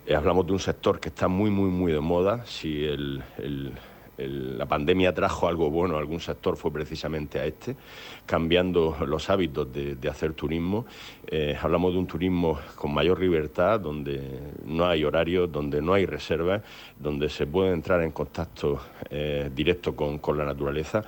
Eh, 0.09 0.15
hablamos 0.15 0.47
de 0.47 0.53
un 0.53 0.59
sector 0.59 0.99
que 0.99 1.09
está 1.09 1.27
muy, 1.27 1.51
muy, 1.51 1.69
muy 1.69 1.91
de 1.91 1.99
moda. 1.99 2.43
Si 2.43 2.83
la 4.17 4.65
pandemia 4.65 5.13
trajo 5.13 5.47
algo 5.47 5.69
bueno 5.69 5.97
a 5.97 5.99
algún 5.99 6.19
sector 6.19 6.57
fue 6.57 6.73
precisamente 6.73 7.39
a 7.39 7.45
este, 7.45 7.75
cambiando 8.25 8.97
los 9.05 9.29
hábitos 9.29 9.71
de, 9.71 10.09
hacer 10.09 10.33
turismo. 10.33 10.87
Eh, 11.27 11.55
hablamos 11.61 11.93
de 11.93 11.99
un 11.99 12.07
turismo 12.07 12.59
con 12.75 12.91
mayor 12.91 13.19
libertad, 13.19 13.79
donde 13.79 14.55
no 14.65 14.87
hay 14.87 15.03
horarios, 15.03 15.51
donde 15.51 15.79
no 15.79 15.93
hay 15.93 16.07
reservas, 16.07 16.63
donde 16.97 17.29
se 17.29 17.45
puede 17.45 17.71
entrar 17.71 18.01
en 18.01 18.11
contacto 18.11 18.81
eh, 19.11 19.51
directo 19.53 19.95
con, 19.95 20.19
la 20.35 20.43
naturaleza 20.43 21.05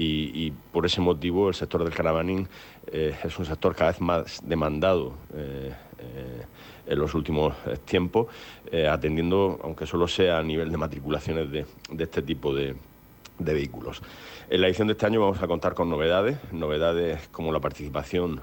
y, 0.00 0.52
por 0.72 0.86
ese 0.86 1.00
motivo 1.00 1.48
el 1.48 1.54
sector 1.54 1.82
del 1.82 1.92
caravaning 1.92 2.46
es 2.92 3.38
un 3.38 3.44
sector 3.44 3.74
cada 3.74 3.90
vez 3.90 4.00
más 4.00 4.40
demandado 4.44 5.14
en 6.88 6.98
los 6.98 7.14
últimos 7.14 7.54
eh, 7.66 7.76
tiempos, 7.84 8.26
eh, 8.72 8.88
atendiendo, 8.88 9.60
aunque 9.62 9.86
solo 9.86 10.08
sea 10.08 10.38
a 10.38 10.42
nivel 10.42 10.70
de 10.70 10.78
matriculaciones 10.78 11.50
de, 11.50 11.66
este 11.98 12.22
tipo 12.22 12.54
de, 12.54 12.74
de 13.38 13.54
vehículos. 13.54 14.02
En 14.48 14.60
la 14.62 14.68
edición 14.68 14.88
de 14.88 14.92
este 14.92 15.06
año 15.06 15.20
vamos 15.20 15.42
a 15.42 15.46
contar 15.46 15.74
con 15.74 15.90
novedades, 15.90 16.38
novedades 16.52 17.28
como 17.28 17.52
la 17.52 17.60
participación 17.60 18.40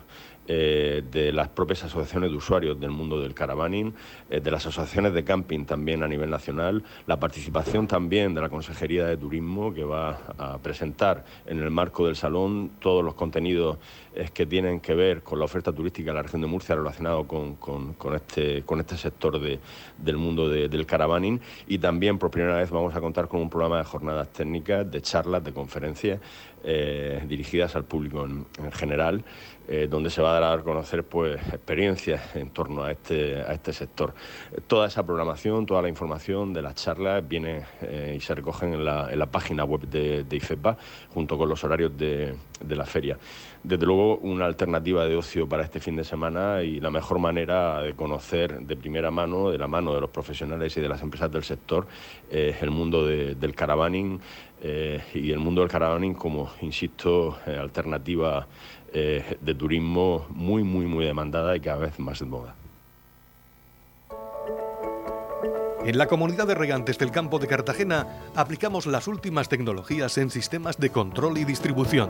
eh, 0.48 1.04
de 1.12 1.32
las 1.32 1.48
propias 1.50 1.84
asociaciones 1.86 2.30
de 2.30 2.38
usuarios 2.38 2.80
del 2.80 2.92
mundo 2.92 3.20
del 3.20 3.34
caravaning, 3.34 3.96
eh, 4.30 4.40
de 4.40 4.52
las 4.52 4.64
asociaciones 4.68 5.12
de 5.16 5.24
camping 5.24 5.66
también 5.66 6.04
a 6.04 6.08
nivel 6.08 6.30
nacional, 6.30 6.84
la 7.08 7.20
participación 7.20 7.88
también 7.88 8.36
de 8.36 8.42
la 8.42 8.50
Consejería 8.50 9.08
de 9.08 9.18
Turismo 9.18 9.74
que 9.74 9.84
va 9.84 10.20
a 10.38 10.60
presentar 10.60 11.26
en 11.48 11.64
el 11.64 11.72
marco 11.72 12.06
del 12.06 12.16
salón 12.16 12.74
todos 12.80 13.04
los 13.04 13.16
contenidos 13.16 13.80
eh, 14.14 14.30
que 14.32 14.46
tienen 14.46 14.82
que 14.82 14.94
ver 14.94 15.24
con 15.24 15.40
la 15.40 15.46
oferta 15.46 15.74
turística 15.74 16.12
de 16.12 16.16
la 16.16 16.22
región 16.22 16.44
de 16.44 16.48
Murcia 16.48 16.76
relacionado 16.76 17.26
con, 17.26 17.58
este, 18.14 18.62
con 18.62 18.80
este 18.80 18.98
sector 18.98 19.40
del 19.40 20.18
mundo 20.18 20.48
del 20.48 20.86
caravaning. 20.86 21.42
Y 21.68 21.80
también 21.80 22.20
por 22.20 22.30
primera 22.30 22.58
vez 22.58 22.70
vamos 22.70 22.94
a 22.94 23.02
contar 23.02 23.28
con 23.28 23.42
un 23.42 23.50
programa 23.50 23.80
de 23.80 23.84
jornadas 23.86 24.32
técnicas, 24.32 24.92
de 24.92 25.02
charlas, 25.02 25.44
de 25.44 25.54
conferencias 25.54 26.20
dirigidas 27.28 27.76
al 27.76 27.84
público 27.84 28.26
en 28.26 28.72
general 28.72 29.24
eh, 29.68 29.88
donde 29.90 30.10
se 30.10 30.22
va 30.22 30.38
a 30.38 30.40
dar 30.40 30.60
a 30.60 30.64
conocer 30.64 31.04
pues, 31.04 31.36
experiencias 31.48 32.36
en 32.36 32.50
torno 32.50 32.84
a 32.84 32.92
este, 32.92 33.42
a 33.42 33.54
este 33.54 33.74
sector. 33.74 34.14
Toda 34.68 34.88
esa 34.88 35.04
programación, 35.04 35.66
toda 35.66 35.82
la 35.82 35.90
información 35.90 36.54
de 36.54 36.62
las 36.62 36.76
charlas 36.76 37.28
viene 37.28 37.66
eh, 37.82 38.16
y 38.18 38.22
se 38.22 38.36
recogen 38.36 38.74
en 38.74 38.86
la, 38.86 39.12
en 39.12 39.20
la 39.20 39.26
página 39.26 39.64
web 39.64 39.82
de, 39.82 40.24
de, 40.24 40.36
IFEPA 40.36 40.78
junto 41.14 41.38
con 41.38 41.50
los 41.50 41.64
horarios 41.64 41.98
de, 41.98 42.36
de 42.60 42.76
la 42.76 42.86
feria. 42.86 43.18
Desde 43.66 43.84
luego, 43.84 44.18
una 44.18 44.46
alternativa 44.46 45.06
de 45.06 45.16
ocio 45.16 45.50
para 45.50 45.64
este 45.64 45.80
fin 45.80 45.96
de 45.96 46.04
semana 46.04 46.62
y 46.62 46.80
la 46.80 46.92
mejor 46.92 47.18
manera 47.18 47.82
de 47.82 47.96
conocer 47.96 48.60
de 48.60 48.76
primera 48.76 49.10
mano, 49.10 49.50
de 49.50 49.58
la 49.58 49.68
mano 49.68 49.92
de 49.96 50.02
los 50.02 50.12
profesionales 50.12 50.78
y 50.78 50.82
de 50.82 50.88
las 50.88 51.02
empresas 51.02 51.32
del 51.32 51.44
sector, 51.44 51.88
eh, 52.30 52.56
el 52.62 52.70
mundo 52.70 53.08
del 53.08 53.56
caravaning, 53.56 54.20
y 55.14 55.32
el 55.32 55.40
mundo 55.40 55.62
del 55.62 55.70
caravaning 55.70 56.14
como, 56.14 56.50
insisto, 56.62 57.38
alternativa 57.46 58.48
de 58.94 59.56
turismo 59.56 60.26
muy, 60.30 60.64
muy, 60.64 60.86
muy 60.86 61.06
demandada 61.06 61.56
y 61.56 61.60
cada 61.60 61.78
vez 61.78 62.00
más 62.00 62.20
de 62.20 62.26
moda. 62.26 62.56
En 65.86 66.00
la 66.00 66.08
comunidad 66.08 66.48
de 66.48 66.56
regantes 66.56 66.98
del 66.98 67.12
campo 67.12 67.38
de 67.38 67.48
Cartagena 67.48 68.08
aplicamos 68.36 68.88
las 68.88 69.08
últimas 69.08 69.50
tecnologías 69.50 70.18
en 70.18 70.32
sistemas 70.32 70.80
de 70.80 70.90
control 70.90 71.38
y 71.38 71.46
distribución, 71.46 72.10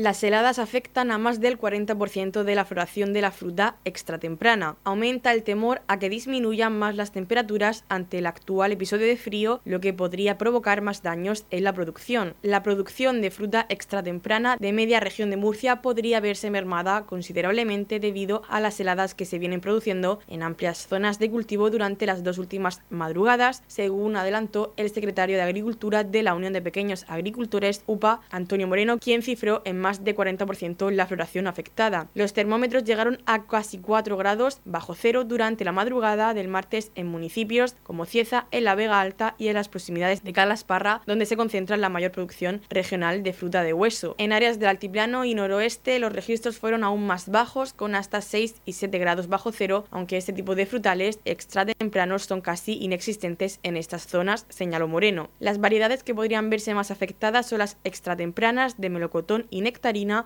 Las 0.00 0.22
heladas 0.22 0.60
afectan 0.60 1.10
a 1.10 1.18
más 1.18 1.40
del 1.40 1.58
40% 1.58 2.44
de 2.44 2.54
la 2.54 2.64
floración 2.64 3.12
de 3.12 3.20
la 3.20 3.32
fruta 3.32 3.78
extratemprana. 3.84 4.76
Aumenta 4.84 5.32
el 5.32 5.42
temor 5.42 5.82
a 5.88 5.98
que 5.98 6.08
disminuyan 6.08 6.78
más 6.78 6.94
las 6.94 7.10
temperaturas 7.10 7.84
ante 7.88 8.18
el 8.18 8.26
actual 8.26 8.70
episodio 8.70 9.08
de 9.08 9.16
frío, 9.16 9.60
lo 9.64 9.80
que 9.80 9.92
podría 9.92 10.38
provocar 10.38 10.82
más 10.82 11.02
daños 11.02 11.46
en 11.50 11.64
la 11.64 11.72
producción. 11.72 12.34
La 12.42 12.62
producción 12.62 13.20
de 13.20 13.32
fruta 13.32 13.66
extratemprana 13.68 14.56
de 14.56 14.72
media 14.72 15.00
región 15.00 15.30
de 15.30 15.36
Murcia 15.36 15.82
podría 15.82 16.20
verse 16.20 16.48
mermada 16.48 17.04
considerablemente 17.04 17.98
debido 17.98 18.42
a 18.48 18.60
las 18.60 18.78
heladas 18.78 19.16
que 19.16 19.24
se 19.24 19.40
vienen 19.40 19.60
produciendo 19.60 20.20
en 20.28 20.44
amplias 20.44 20.86
zonas 20.86 21.18
de 21.18 21.28
cultivo 21.28 21.70
durante 21.70 22.06
las 22.06 22.22
dos 22.22 22.38
últimas 22.38 22.82
madrugadas, 22.88 23.64
según 23.66 24.14
adelantó 24.14 24.74
el 24.76 24.90
secretario 24.90 25.34
de 25.34 25.42
Agricultura 25.42 26.04
de 26.04 26.22
la 26.22 26.34
Unión 26.34 26.52
de 26.52 26.62
Pequeños 26.62 27.04
Agricultores, 27.08 27.82
UPA, 27.86 28.20
Antonio 28.30 28.68
Moreno, 28.68 28.98
quien 29.00 29.22
cifró 29.22 29.60
en 29.64 29.80
más 29.80 29.87
más 29.88 30.04
de 30.04 30.14
40% 30.14 30.90
la 30.90 31.06
floración 31.06 31.46
afectada. 31.46 32.08
Los 32.12 32.34
termómetros 32.34 32.84
llegaron 32.84 33.22
a 33.24 33.46
casi 33.46 33.78
4 33.78 34.18
grados 34.18 34.60
bajo 34.66 34.94
cero 34.94 35.24
durante 35.24 35.64
la 35.64 35.72
madrugada 35.72 36.34
del 36.34 36.48
martes 36.48 36.92
en 36.94 37.06
municipios 37.06 37.74
como 37.82 38.04
Cieza, 38.04 38.48
en 38.50 38.64
la 38.64 38.74
Vega 38.74 39.00
Alta 39.00 39.34
y 39.38 39.48
en 39.48 39.54
las 39.54 39.70
proximidades 39.70 40.22
de 40.22 40.34
Calasparra, 40.34 41.00
donde 41.06 41.24
se 41.24 41.38
concentra 41.38 41.78
la 41.78 41.88
mayor 41.88 42.12
producción 42.12 42.60
regional 42.68 43.22
de 43.22 43.32
fruta 43.32 43.62
de 43.62 43.72
hueso. 43.72 44.14
En 44.18 44.34
áreas 44.34 44.58
del 44.58 44.68
altiplano 44.68 45.24
y 45.24 45.34
noroeste 45.34 45.98
los 46.00 46.12
registros 46.12 46.58
fueron 46.58 46.84
aún 46.84 47.06
más 47.06 47.30
bajos, 47.30 47.72
con 47.72 47.94
hasta 47.94 48.20
6 48.20 48.56
y 48.66 48.74
7 48.74 48.98
grados 48.98 49.28
bajo 49.28 49.52
cero, 49.52 49.86
aunque 49.90 50.18
este 50.18 50.34
tipo 50.34 50.54
de 50.54 50.66
frutales 50.66 51.18
extra 51.24 51.64
tempranos 51.64 52.24
son 52.24 52.42
casi 52.42 52.74
inexistentes 52.74 53.58
en 53.62 53.78
estas 53.78 54.06
zonas, 54.06 54.44
señaló 54.50 54.86
Moreno. 54.86 55.30
Las 55.40 55.58
variedades 55.58 56.02
que 56.02 56.14
podrían 56.14 56.50
verse 56.50 56.74
más 56.74 56.90
afectadas 56.90 57.48
son 57.48 57.60
las 57.60 57.78
extratempranas 57.84 58.78
de 58.78 58.90
melocotón 58.90 59.46
y 59.48 59.62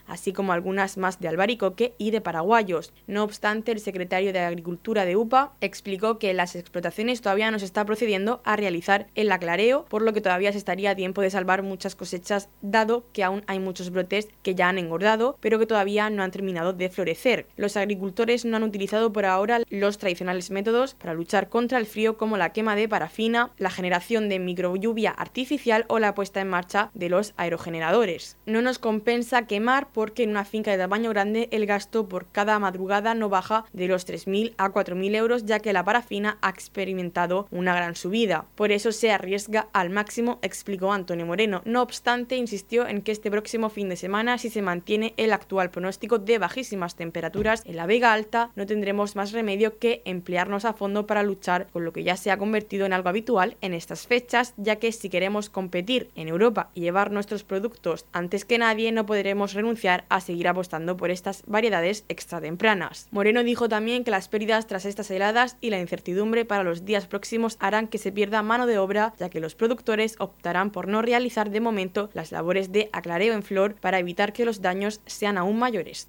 así 0.06 0.32
como 0.32 0.52
algunas 0.52 0.97
más 0.97 1.21
de 1.21 1.28
albaricoque 1.28 1.94
y 1.99 2.11
de 2.11 2.21
paraguayos. 2.21 2.92
No 3.06 3.23
obstante, 3.23 3.73
el 3.73 3.80
secretario 3.80 4.32
de 4.32 4.40
Agricultura 4.40 5.04
de 5.04 5.16
UPA 5.16 5.52
explicó 5.61 6.18
que 6.18 6.35
las 6.35 6.56
explotaciones 6.56 7.21
todavía 7.21 7.50
no 7.50 7.59
se 7.59 7.64
está 7.64 7.85
procediendo 7.85 8.40
a 8.44 8.56
realizar 8.56 9.06
el 9.14 9.30
aclareo, 9.30 9.85
por 9.87 10.02
lo 10.02 10.12
que 10.12 10.21
todavía 10.21 10.52
se 10.52 10.59
estaría 10.59 10.90
a 10.90 10.97
tiempo 10.97 11.23
de 11.23 11.30
salvar 11.30 11.62
muchas 11.62 11.94
cosechas, 11.94 12.49
dado 12.61 13.04
que 13.12 13.25
aún 13.25 13.44
hay 13.47 13.59
muchos 13.59 13.90
brotes 13.90 14.28
que 14.42 14.54
ya 14.54 14.68
han 14.68 14.78
engordado, 14.78 15.37
pero 15.40 15.59
que 15.59 15.66
todavía 15.66 16.11
no 16.11 16.23
han 16.23 16.30
terminado 16.30 16.73
de 16.73 16.88
florecer. 16.88 17.47
Los 17.56 17.76
agricultores 17.76 18.44
no 18.44 18.56
han 18.56 18.62
utilizado 18.62 19.12
por 19.12 19.25
ahora 19.25 19.61
los 19.68 19.99
tradicionales 19.99 20.50
métodos 20.50 20.94
para 20.94 21.14
luchar 21.14 21.49
contra 21.49 21.78
el 21.78 21.87
frío 21.87 22.16
como 22.16 22.37
la 22.37 22.52
quema 22.52 22.76
de 22.76 22.88
parafina, 22.88 23.50
la 23.59 23.71
generación 23.71 24.28
de 24.28 24.38
microlluvia 24.38 25.11
artificial 25.11 25.85
o 25.88 25.99
la 25.99 26.14
puesta 26.14 26.40
en 26.40 26.49
marcha 26.49 26.90
de 26.94 27.09
los 27.09 27.35
aerogeneradores. 27.37 28.37
No 28.47 28.62
nos 28.62 28.78
compensa 28.78 29.42
quemar 29.47 29.89
porque 29.93 30.23
en 30.23 30.31
una 30.31 30.45
finca 30.45 30.71
de 30.71 30.79
tamaño 30.79 31.11
grande 31.11 31.49
el 31.51 31.67
gasto 31.67 32.09
por 32.09 32.27
cada 32.27 32.59
madrugada 32.59 33.15
no 33.15 33.29
baja 33.29 33.65
de 33.73 33.89
los 33.89 34.07
3.000 34.07 34.55
a 34.59 34.73
4.000 34.73 35.15
euros 35.15 35.45
ya 35.45 35.61
que 35.61 35.73
la 35.73 35.85
parafina 35.85 36.39
ha 36.41 36.51
experimentado 36.51 37.47
una 37.51 37.75
gran 37.75 37.95
subida. 37.97 38.47
Por 38.55 38.73
eso 38.73 38.93
se 38.93 39.11
arriesga 39.11 39.69
al 39.73 39.91
máximo, 39.91 40.39
explicó 40.43 40.93
Antonio 40.93 41.27
Moreno. 41.27 41.63
No 41.65 41.83
obstante, 41.83 42.37
insistió 42.37 42.87
en 42.87 43.03
que 43.03 43.13
este 43.13 43.31
próximo 43.31 43.71
fin 43.71 43.89
de 43.89 43.97
semana, 43.97 44.39
si 44.39 44.51
se 44.51 44.63
mantiene 44.63 45.15
el 45.17 45.33
actual 45.33 45.71
pronóstico 45.71 46.19
de 46.19 46.39
bajísimas 46.39 46.97
temperaturas 46.97 47.63
en 47.67 47.77
la 47.77 47.87
Vega 47.87 48.13
Alta, 48.13 48.51
no 48.57 48.67
tendremos 48.67 49.17
más 49.17 49.33
remedio 49.33 49.79
que 49.79 50.03
emplearnos 50.05 50.65
a 50.65 50.73
fondo 50.73 51.07
para 51.07 51.23
luchar 51.23 51.67
con 51.73 51.85
lo 51.85 51.93
que 51.93 52.05
ya 52.05 52.17
se 52.17 52.31
ha 52.31 52.39
convertido 52.39 52.87
en 52.87 52.93
algo 52.93 53.09
habitual 53.09 53.57
en 53.61 53.75
estas 53.75 54.07
fechas, 54.07 54.55
ya 54.57 54.77
que 54.77 54.93
si 54.93 55.09
queremos 55.09 55.51
competir 55.51 56.11
en 56.15 56.29
Europa 56.29 56.71
y 56.75 56.81
llevar 56.81 57.11
nuestros 57.11 57.45
productos 57.45 58.07
antes 58.13 58.45
que 58.45 58.59
nadie, 58.59 58.93
no 58.93 59.07
renunciar 59.23 60.05
a 60.09 60.21
seguir 60.21 60.49
apostando 60.49 60.97
por 60.97 61.11
estas 61.11 61.43
variedades 61.47 62.05
extratempranas. 62.09 63.09
Moreno 63.11 63.43
dijo 63.43 63.69
también 63.69 64.05
que 64.05 64.11
las 64.11 64.29
pérdidas 64.29 64.67
tras 64.67 64.85
estas 64.85 65.11
heladas 65.11 65.57
y 65.61 65.71
la 65.71 65.81
incertidumbre 65.81 66.45
para 66.45 66.64
los 66.64 66.85
días 66.85 67.07
próximos 67.07 67.57
harán 67.61 67.88
que 67.88 67.99
se 67.99 68.12
pierda 68.12 68.43
mano 68.43 68.67
de 68.67 68.79
obra, 68.79 69.14
ya 69.19 69.29
que 69.29 69.41
los 69.41 69.55
productores 69.55 70.17
optarán 70.19 70.71
por 70.71 70.88
no 70.88 71.02
realizar 71.02 71.50
de 71.50 71.61
momento 71.61 72.11
las 72.14 72.33
labores 72.33 72.73
de 72.73 72.91
aclareo 72.93 73.35
en 73.35 73.43
flor 73.43 73.75
para 73.75 73.99
evitar 73.99 74.33
que 74.33 74.45
los 74.45 74.61
daños 74.61 75.00
sean 75.07 75.38
aún 75.38 75.59
mayores. 75.59 76.09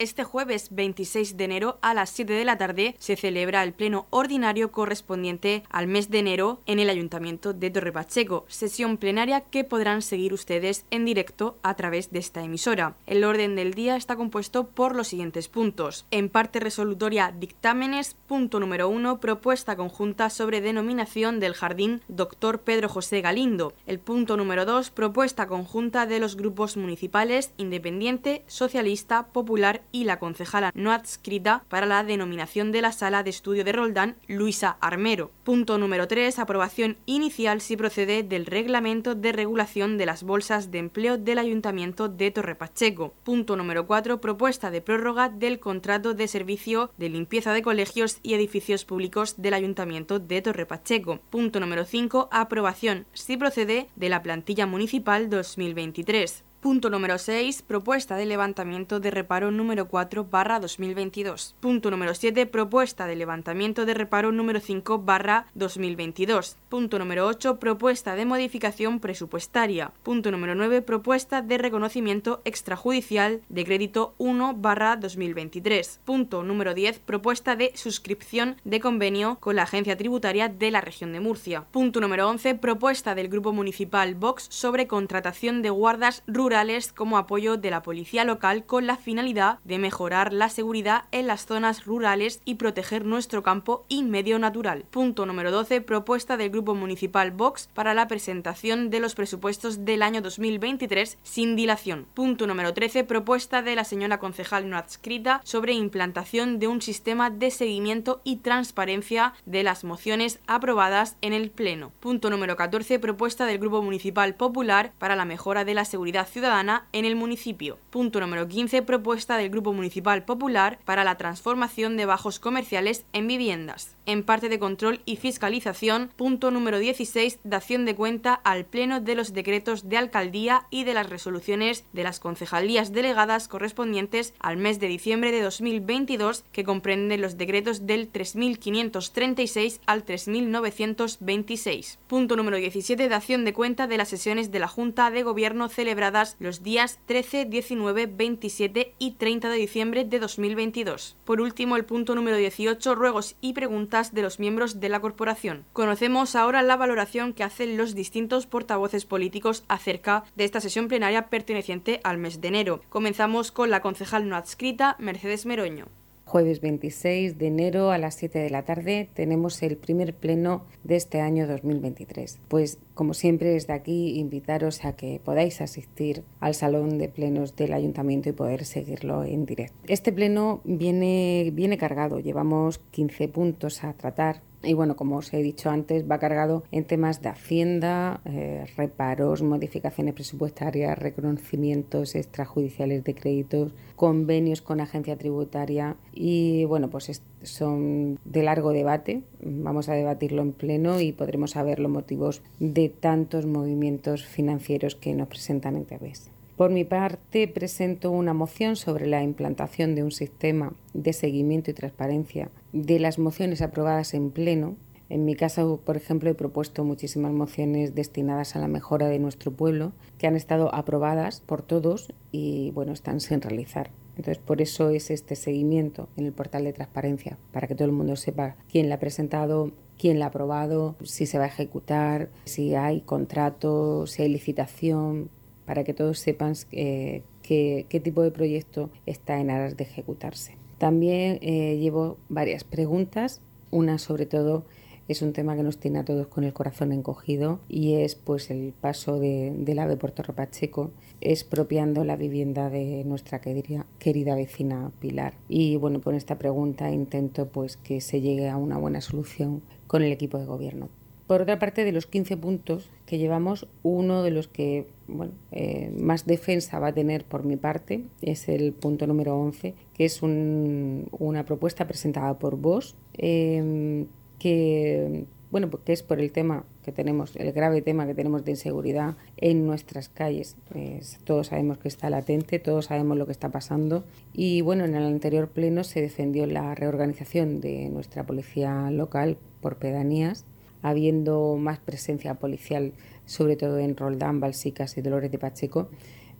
Este 0.00 0.24
jueves 0.24 0.70
26 0.72 1.36
de 1.36 1.44
enero 1.44 1.78
a 1.80 1.94
las 1.94 2.10
7 2.10 2.32
de 2.32 2.44
la 2.44 2.58
tarde 2.58 2.96
se 2.98 3.14
celebra 3.14 3.62
el 3.62 3.72
pleno 3.72 4.08
ordinario 4.10 4.72
correspondiente 4.72 5.62
al 5.70 5.86
mes 5.86 6.10
de 6.10 6.18
enero 6.18 6.60
en 6.66 6.80
el 6.80 6.90
Ayuntamiento 6.90 7.52
de 7.52 7.70
Torre 7.70 7.92
Pacheco, 7.92 8.44
sesión 8.48 8.96
plenaria 8.96 9.42
que 9.42 9.62
podrán 9.62 10.02
seguir 10.02 10.34
ustedes 10.34 10.84
en 10.90 11.04
directo 11.04 11.58
a 11.62 11.74
través 11.74 12.10
de 12.10 12.18
esta 12.18 12.42
emisora. 12.42 12.96
El 13.06 13.22
orden 13.22 13.54
del 13.54 13.72
día 13.72 13.94
está 13.94 14.16
compuesto 14.16 14.66
por 14.66 14.96
los 14.96 15.06
siguientes 15.06 15.46
puntos. 15.48 16.06
En 16.10 16.28
parte 16.28 16.58
resolutoria 16.58 17.32
dictámenes, 17.32 18.16
punto 18.26 18.58
número 18.58 18.88
1, 18.88 19.20
propuesta 19.20 19.76
conjunta 19.76 20.28
sobre 20.28 20.60
denominación 20.60 21.38
del 21.38 21.54
jardín 21.54 22.02
Dr. 22.08 22.62
Pedro 22.62 22.88
José 22.88 23.20
Galindo. 23.20 23.74
El 23.86 24.00
punto 24.00 24.36
número 24.36 24.64
2, 24.64 24.90
propuesta 24.90 25.46
conjunta 25.46 26.06
de 26.06 26.18
los 26.18 26.34
grupos 26.34 26.76
municipales 26.76 27.52
Independiente, 27.58 28.42
Socialista, 28.48 29.28
Popular 29.28 29.82
y 29.94 30.02
la 30.02 30.18
concejala 30.18 30.72
no 30.74 30.90
adscrita 30.90 31.64
para 31.68 31.86
la 31.86 32.02
denominación 32.02 32.72
de 32.72 32.82
la 32.82 32.90
sala 32.90 33.22
de 33.22 33.30
estudio 33.30 33.62
de 33.62 33.70
Roldán, 33.70 34.16
Luisa 34.26 34.76
Armero. 34.80 35.30
Punto 35.44 35.78
número 35.78 36.08
3. 36.08 36.40
Aprobación 36.40 36.96
inicial 37.06 37.60
si 37.60 37.76
procede 37.76 38.24
del 38.24 38.44
reglamento 38.44 39.14
de 39.14 39.30
regulación 39.30 39.96
de 39.96 40.06
las 40.06 40.24
bolsas 40.24 40.72
de 40.72 40.78
empleo 40.78 41.16
del 41.16 41.38
Ayuntamiento 41.38 42.08
de 42.08 42.32
Torrepacheco. 42.32 43.14
Punto 43.22 43.54
número 43.54 43.86
4. 43.86 44.20
Propuesta 44.20 44.72
de 44.72 44.80
prórroga 44.80 45.28
del 45.28 45.60
contrato 45.60 46.12
de 46.12 46.26
servicio 46.26 46.90
de 46.98 47.08
limpieza 47.08 47.52
de 47.52 47.62
colegios 47.62 48.18
y 48.24 48.34
edificios 48.34 48.84
públicos 48.84 49.36
del 49.40 49.54
Ayuntamiento 49.54 50.18
de 50.18 50.42
Torrepacheco. 50.42 51.20
Punto 51.30 51.60
número 51.60 51.84
5. 51.84 52.30
Aprobación 52.32 53.06
si 53.12 53.36
procede 53.36 53.90
de 53.94 54.08
la 54.08 54.24
plantilla 54.24 54.66
municipal 54.66 55.30
2023. 55.30 56.42
Punto 56.64 56.88
número 56.88 57.18
6. 57.18 57.60
Propuesta 57.60 58.16
de 58.16 58.24
levantamiento 58.24 58.98
de 58.98 59.10
reparo 59.10 59.50
número 59.50 59.86
4 59.86 60.24
barra 60.30 60.58
2022. 60.60 61.56
Punto 61.60 61.90
número 61.90 62.14
7. 62.14 62.46
Propuesta 62.46 63.06
de 63.06 63.16
levantamiento 63.16 63.84
de 63.84 63.92
reparo 63.92 64.32
número 64.32 64.60
5 64.60 65.00
barra 65.00 65.44
2022. 65.52 66.56
Punto 66.70 66.98
número 66.98 67.26
8. 67.26 67.60
Propuesta 67.60 68.14
de 68.14 68.24
modificación 68.24 68.98
presupuestaria. 68.98 69.92
Punto 70.02 70.30
número 70.30 70.54
9. 70.54 70.80
Propuesta 70.80 71.42
de 71.42 71.58
reconocimiento 71.58 72.40
extrajudicial 72.46 73.42
de 73.50 73.64
crédito 73.66 74.14
1 74.16 74.54
barra 74.54 74.96
2023. 74.96 76.00
Punto 76.06 76.44
número 76.44 76.72
10. 76.72 76.98
Propuesta 77.00 77.56
de 77.56 77.72
suscripción 77.74 78.56
de 78.64 78.80
convenio 78.80 79.36
con 79.38 79.56
la 79.56 79.64
Agencia 79.64 79.98
Tributaria 79.98 80.48
de 80.48 80.70
la 80.70 80.80
Región 80.80 81.12
de 81.12 81.20
Murcia. 81.20 81.66
Punto 81.72 82.00
número 82.00 82.26
11. 82.26 82.54
Propuesta 82.54 83.14
del 83.14 83.28
Grupo 83.28 83.52
Municipal 83.52 84.14
Vox 84.14 84.46
sobre 84.48 84.86
contratación 84.86 85.60
de 85.60 85.68
guardas 85.68 86.22
rurales 86.26 86.53
como 86.94 87.18
apoyo 87.18 87.56
de 87.56 87.68
la 87.72 87.82
policía 87.82 88.24
local 88.24 88.64
con 88.64 88.86
la 88.86 88.96
finalidad 88.96 89.58
de 89.64 89.78
mejorar 89.78 90.32
la 90.32 90.48
seguridad 90.48 91.02
en 91.10 91.26
las 91.26 91.46
zonas 91.46 91.84
rurales 91.84 92.40
y 92.44 92.54
proteger 92.54 93.04
nuestro 93.04 93.42
campo 93.42 93.84
y 93.88 94.04
medio 94.04 94.38
natural. 94.38 94.84
Punto 94.88 95.26
número 95.26 95.50
12. 95.50 95.80
Propuesta 95.80 96.36
del 96.36 96.50
Grupo 96.50 96.76
Municipal 96.76 97.32
Vox 97.32 97.68
para 97.74 97.92
la 97.92 98.06
presentación 98.06 98.88
de 98.90 99.00
los 99.00 99.16
presupuestos 99.16 99.84
del 99.84 100.00
año 100.04 100.22
2023 100.22 101.18
sin 101.24 101.56
dilación. 101.56 102.06
Punto 102.14 102.46
número 102.46 102.72
13. 102.72 103.02
Propuesta 103.02 103.60
de 103.60 103.74
la 103.74 103.82
señora 103.82 104.20
concejal 104.20 104.70
no 104.70 104.76
adscrita 104.76 105.40
sobre 105.42 105.72
implantación 105.72 106.60
de 106.60 106.68
un 106.68 106.80
sistema 106.80 107.30
de 107.30 107.50
seguimiento 107.50 108.20
y 108.22 108.36
transparencia 108.36 109.34
de 109.44 109.64
las 109.64 109.82
mociones 109.82 110.38
aprobadas 110.46 111.16
en 111.20 111.32
el 111.32 111.50
Pleno. 111.50 111.90
Punto 111.98 112.30
número 112.30 112.54
14. 112.54 113.00
Propuesta 113.00 113.44
del 113.44 113.58
Grupo 113.58 113.82
Municipal 113.82 114.36
Popular 114.36 114.92
para 115.00 115.16
la 115.16 115.24
mejora 115.24 115.64
de 115.64 115.74
la 115.74 115.84
seguridad 115.84 116.28
ciudadana 116.28 116.43
en 116.44 117.06
el 117.06 117.16
municipio. 117.16 117.78
Punto 117.88 118.20
número 118.20 118.46
15. 118.46 118.82
Propuesta 118.82 119.38
del 119.38 119.48
Grupo 119.48 119.72
Municipal 119.72 120.26
Popular 120.26 120.78
para 120.84 121.02
la 121.02 121.16
transformación 121.16 121.96
de 121.96 122.04
bajos 122.04 122.38
comerciales 122.38 123.06
en 123.14 123.26
viviendas. 123.26 123.96
En 124.04 124.24
parte 124.24 124.50
de 124.50 124.58
control 124.58 125.00
y 125.06 125.16
fiscalización. 125.16 126.10
Punto 126.16 126.50
número 126.50 126.78
16. 126.78 127.38
Dación 127.44 127.86
de 127.86 127.94
cuenta 127.94 128.34
al 128.34 128.66
Pleno 128.66 129.00
de 129.00 129.14
los 129.14 129.32
decretos 129.32 129.88
de 129.88 129.96
alcaldía 129.96 130.66
y 130.68 130.84
de 130.84 130.92
las 130.92 131.08
resoluciones 131.08 131.86
de 131.94 132.02
las 132.02 132.20
concejalías 132.20 132.92
delegadas 132.92 133.48
correspondientes 133.48 134.34
al 134.38 134.58
mes 134.58 134.80
de 134.80 134.88
diciembre 134.88 135.32
de 135.32 135.40
2022 135.40 136.44
que 136.52 136.64
comprenden 136.64 137.22
los 137.22 137.38
decretos 137.38 137.86
del 137.86 138.08
3536 138.08 139.80
al 139.86 140.04
3926. 140.04 142.00
Punto 142.06 142.36
número 142.36 142.58
17. 142.58 143.08
Dación 143.08 143.46
de 143.46 143.54
cuenta 143.54 143.86
de 143.86 143.96
las 143.96 144.08
sesiones 144.08 144.50
de 144.50 144.58
la 144.58 144.68
Junta 144.68 145.10
de 145.10 145.22
Gobierno 145.22 145.70
celebradas 145.70 146.33
los 146.38 146.62
días 146.62 146.98
13, 147.06 147.46
19, 147.46 148.06
27 148.06 148.94
y 148.98 149.12
30 149.12 149.48
de 149.48 149.56
diciembre 149.56 150.04
de 150.04 150.18
2022. 150.18 151.16
Por 151.24 151.40
último, 151.40 151.76
el 151.76 151.84
punto 151.84 152.14
número 152.14 152.36
18. 152.36 152.94
Ruegos 152.94 153.36
y 153.40 153.52
preguntas 153.52 154.14
de 154.14 154.22
los 154.22 154.38
miembros 154.38 154.80
de 154.80 154.88
la 154.88 155.00
corporación. 155.00 155.64
Conocemos 155.72 156.36
ahora 156.36 156.62
la 156.62 156.76
valoración 156.76 157.32
que 157.32 157.44
hacen 157.44 157.76
los 157.76 157.94
distintos 157.94 158.46
portavoces 158.46 159.04
políticos 159.04 159.64
acerca 159.68 160.24
de 160.36 160.44
esta 160.44 160.60
sesión 160.60 160.88
plenaria 160.88 161.28
perteneciente 161.28 162.00
al 162.04 162.18
mes 162.18 162.40
de 162.40 162.48
enero. 162.48 162.80
Comenzamos 162.88 163.52
con 163.52 163.70
la 163.70 163.80
concejal 163.80 164.28
no 164.28 164.36
adscrita, 164.36 164.96
Mercedes 164.98 165.46
Meroño. 165.46 165.86
Jueves 166.24 166.60
26 166.60 167.38
de 167.38 167.46
enero 167.46 167.90
a 167.90 167.98
las 167.98 168.14
7 168.14 168.38
de 168.38 168.50
la 168.50 168.64
tarde 168.64 169.08
tenemos 169.14 169.62
el 169.62 169.76
primer 169.76 170.14
pleno 170.14 170.64
de 170.82 170.96
este 170.96 171.20
año 171.20 171.46
2023. 171.46 172.40
Pues 172.48 172.78
como 172.94 173.14
siempre 173.14 173.50
desde 173.50 173.74
aquí 173.74 174.18
invitaros 174.18 174.84
a 174.84 174.96
que 174.96 175.20
podáis 175.22 175.60
asistir 175.60 176.24
al 176.40 176.54
salón 176.54 176.98
de 176.98 177.08
plenos 177.08 177.54
del 177.56 177.74
ayuntamiento 177.74 178.30
y 178.30 178.32
poder 178.32 178.64
seguirlo 178.64 179.22
en 179.22 179.44
directo. 179.44 179.76
Este 179.86 180.12
pleno 180.12 180.60
viene, 180.64 181.50
viene 181.52 181.76
cargado, 181.76 182.18
llevamos 182.18 182.78
15 182.78 183.28
puntos 183.28 183.84
a 183.84 183.92
tratar 183.92 184.40
y 184.64 184.74
bueno, 184.74 184.96
como 184.96 185.16
os 185.16 185.32
he 185.32 185.42
dicho 185.42 185.70
antes, 185.70 186.10
va 186.10 186.18
cargado 186.18 186.64
en 186.70 186.84
temas 186.84 187.22
de 187.22 187.28
hacienda, 187.28 188.20
eh, 188.24 188.66
reparos, 188.76 189.42
modificaciones 189.42 190.14
presupuestarias, 190.14 190.98
reconocimientos 190.98 192.14
extrajudiciales 192.14 193.04
de 193.04 193.14
créditos, 193.14 193.72
convenios 193.96 194.62
con 194.62 194.80
agencia 194.80 195.16
tributaria 195.16 195.96
y 196.12 196.64
bueno, 196.64 196.90
pues 196.90 197.22
son 197.42 198.18
de 198.24 198.42
largo 198.42 198.72
debate. 198.72 199.22
Vamos 199.40 199.88
a 199.88 199.94
debatirlo 199.94 200.42
en 200.42 200.52
pleno 200.52 201.00
y 201.00 201.12
podremos 201.12 201.52
saber 201.52 201.78
los 201.78 201.90
motivos 201.90 202.42
de 202.58 202.88
tantos 202.88 203.46
movimientos 203.46 204.24
financieros 204.24 204.94
que 204.94 205.14
nos 205.14 205.28
presentan 205.28 205.76
en 205.76 205.84
TVs. 205.84 206.33
Por 206.56 206.70
mi 206.70 206.84
parte, 206.84 207.48
presento 207.48 208.12
una 208.12 208.32
moción 208.32 208.76
sobre 208.76 209.08
la 209.08 209.24
implantación 209.24 209.96
de 209.96 210.04
un 210.04 210.12
sistema 210.12 210.72
de 210.92 211.12
seguimiento 211.12 211.72
y 211.72 211.74
transparencia 211.74 212.48
de 212.72 213.00
las 213.00 213.18
mociones 213.18 213.60
aprobadas 213.60 214.14
en 214.14 214.30
pleno. 214.30 214.76
En 215.08 215.24
mi 215.24 215.34
caso, 215.34 215.80
por 215.84 215.96
ejemplo, 215.96 216.30
he 216.30 216.34
propuesto 216.34 216.84
muchísimas 216.84 217.32
mociones 217.32 217.96
destinadas 217.96 218.54
a 218.54 218.60
la 218.60 218.68
mejora 218.68 219.08
de 219.08 219.18
nuestro 219.18 219.50
pueblo 219.50 219.94
que 220.16 220.28
han 220.28 220.36
estado 220.36 220.72
aprobadas 220.72 221.40
por 221.40 221.62
todos 221.62 222.12
y 222.30 222.70
bueno, 222.70 222.92
están 222.92 223.18
sin 223.18 223.40
realizar. 223.40 223.90
Entonces, 224.10 224.38
por 224.38 224.62
eso 224.62 224.90
es 224.90 225.10
este 225.10 225.34
seguimiento 225.34 226.08
en 226.16 226.24
el 226.24 226.32
portal 226.32 226.62
de 226.62 226.72
transparencia, 226.72 227.36
para 227.50 227.66
que 227.66 227.74
todo 227.74 227.86
el 227.86 227.92
mundo 227.92 228.14
sepa 228.14 228.54
quién 228.70 228.88
la 228.88 228.94
ha 228.94 229.00
presentado, 229.00 229.72
quién 229.98 230.20
la 230.20 230.26
ha 230.26 230.28
aprobado, 230.28 230.94
si 231.02 231.26
se 231.26 231.38
va 231.38 231.44
a 231.44 231.48
ejecutar, 231.48 232.30
si 232.44 232.76
hay 232.76 233.00
contrato, 233.00 234.06
si 234.06 234.22
hay 234.22 234.28
licitación, 234.28 235.30
para 235.64 235.84
que 235.84 235.94
todos 235.94 236.18
sepan 236.18 236.54
eh, 236.72 237.22
qué, 237.42 238.00
tipo 238.02 238.22
de 238.22 238.30
proyecto 238.30 238.90
está 239.06 239.40
en 239.40 239.50
aras 239.50 239.76
de 239.76 239.84
ejecutarse. 239.84 240.56
También 240.78 241.38
eh, 241.42 241.78
llevo 241.78 242.18
varias 242.28 242.64
preguntas, 242.64 243.40
una 243.70 243.98
sobre 243.98 244.26
todo 244.26 244.64
es 245.06 245.20
un 245.20 245.32
tema 245.32 245.54
que 245.54 245.62
nos 245.62 245.78
tiene 245.78 245.98
a 245.98 246.04
todos 246.04 246.28
con 246.28 246.44
el 246.44 246.52
corazón 246.52 246.92
encogido 246.92 247.60
y 247.68 247.94
es 247.94 248.14
pues 248.14 248.50
el 248.50 248.72
paso 248.72 249.20
de, 249.20 249.52
del 249.54 249.78
ave 249.78 249.96
por 249.96 250.12
Torre 250.12 250.32
Pacheco 250.32 250.92
expropiando 251.20 252.04
la 252.04 252.16
vivienda 252.16 252.70
de 252.70 253.04
nuestra 253.04 253.40
querida, 253.40 253.86
querida 253.98 254.34
vecina 254.34 254.92
Pilar. 255.00 255.34
Y 255.48 255.76
bueno, 255.76 256.00
con 256.00 256.14
esta 256.14 256.38
pregunta 256.38 256.90
intento 256.90 257.48
pues 257.48 257.76
que 257.76 258.00
se 258.00 258.20
llegue 258.20 258.48
a 258.48 258.56
una 258.56 258.78
buena 258.78 259.00
solución 259.00 259.62
con 259.86 260.02
el 260.02 260.12
equipo 260.12 260.38
de 260.38 260.46
gobierno. 260.46 260.88
Por 261.26 261.40
otra 261.40 261.58
parte, 261.58 261.84
de 261.84 261.92
los 261.92 262.06
15 262.06 262.36
puntos 262.36 262.90
que 263.06 263.18
llevamos, 263.18 263.66
uno 263.82 264.22
de 264.22 264.30
los 264.30 264.48
que 264.48 264.86
bueno, 265.08 265.32
eh, 265.52 265.90
más 265.96 266.26
defensa 266.26 266.78
va 266.78 266.88
a 266.88 266.94
tener 266.94 267.24
por 267.24 267.44
mi 267.44 267.56
parte 267.56 268.04
es 268.20 268.48
el 268.48 268.72
punto 268.72 269.06
número 269.06 269.38
11, 269.38 269.74
que 269.94 270.04
es 270.04 270.22
una 270.22 271.44
propuesta 271.44 271.86
presentada 271.86 272.38
por 272.38 272.56
vos, 272.56 272.96
em, 273.14 274.06
que 274.38 275.24
bueno, 275.50 275.70
porque 275.70 275.92
es 275.92 276.02
por 276.02 276.20
el 276.20 276.32
tema 276.32 276.64
que 276.82 276.90
tenemos, 276.90 277.36
el 277.36 277.52
grave 277.52 277.80
tema 277.80 278.08
que 278.08 278.14
tenemos 278.14 278.44
de 278.44 278.50
inseguridad 278.50 279.16
en 279.36 279.66
nuestras 279.66 280.08
calles. 280.08 280.56
Pues 280.68 281.20
todos 281.22 281.46
sabemos 281.46 281.78
que 281.78 281.86
está 281.86 282.10
latente, 282.10 282.58
todos 282.58 282.86
sabemos 282.86 283.16
lo 283.16 283.24
que 283.24 283.30
está 283.30 283.50
pasando. 283.50 284.04
Y 284.32 284.62
bueno, 284.62 284.84
en 284.84 284.96
el 284.96 285.04
anterior 285.04 285.48
pleno 285.48 285.84
se 285.84 286.00
defendió 286.00 286.46
la 286.46 286.74
reorganización 286.74 287.60
de 287.60 287.88
nuestra 287.88 288.26
policía 288.26 288.90
local 288.90 289.38
por 289.60 289.76
pedanías 289.76 290.44
habiendo 290.84 291.56
más 291.56 291.78
presencia 291.78 292.34
policial, 292.34 292.92
sobre 293.24 293.56
todo 293.56 293.78
en 293.78 293.96
Roldán, 293.96 294.38
Balsicas 294.38 294.98
y 294.98 295.00
Dolores 295.00 295.32
de 295.32 295.38
Pacheco, 295.38 295.88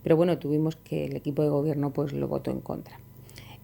pero 0.03 0.15
bueno, 0.15 0.37
tuvimos 0.37 0.75
que 0.75 1.05
el 1.05 1.15
equipo 1.15 1.41
de 1.41 1.49
gobierno 1.49 1.91
pues 1.91 2.13
lo 2.13 2.27
votó 2.27 2.51
en 2.51 2.61
contra. 2.61 2.99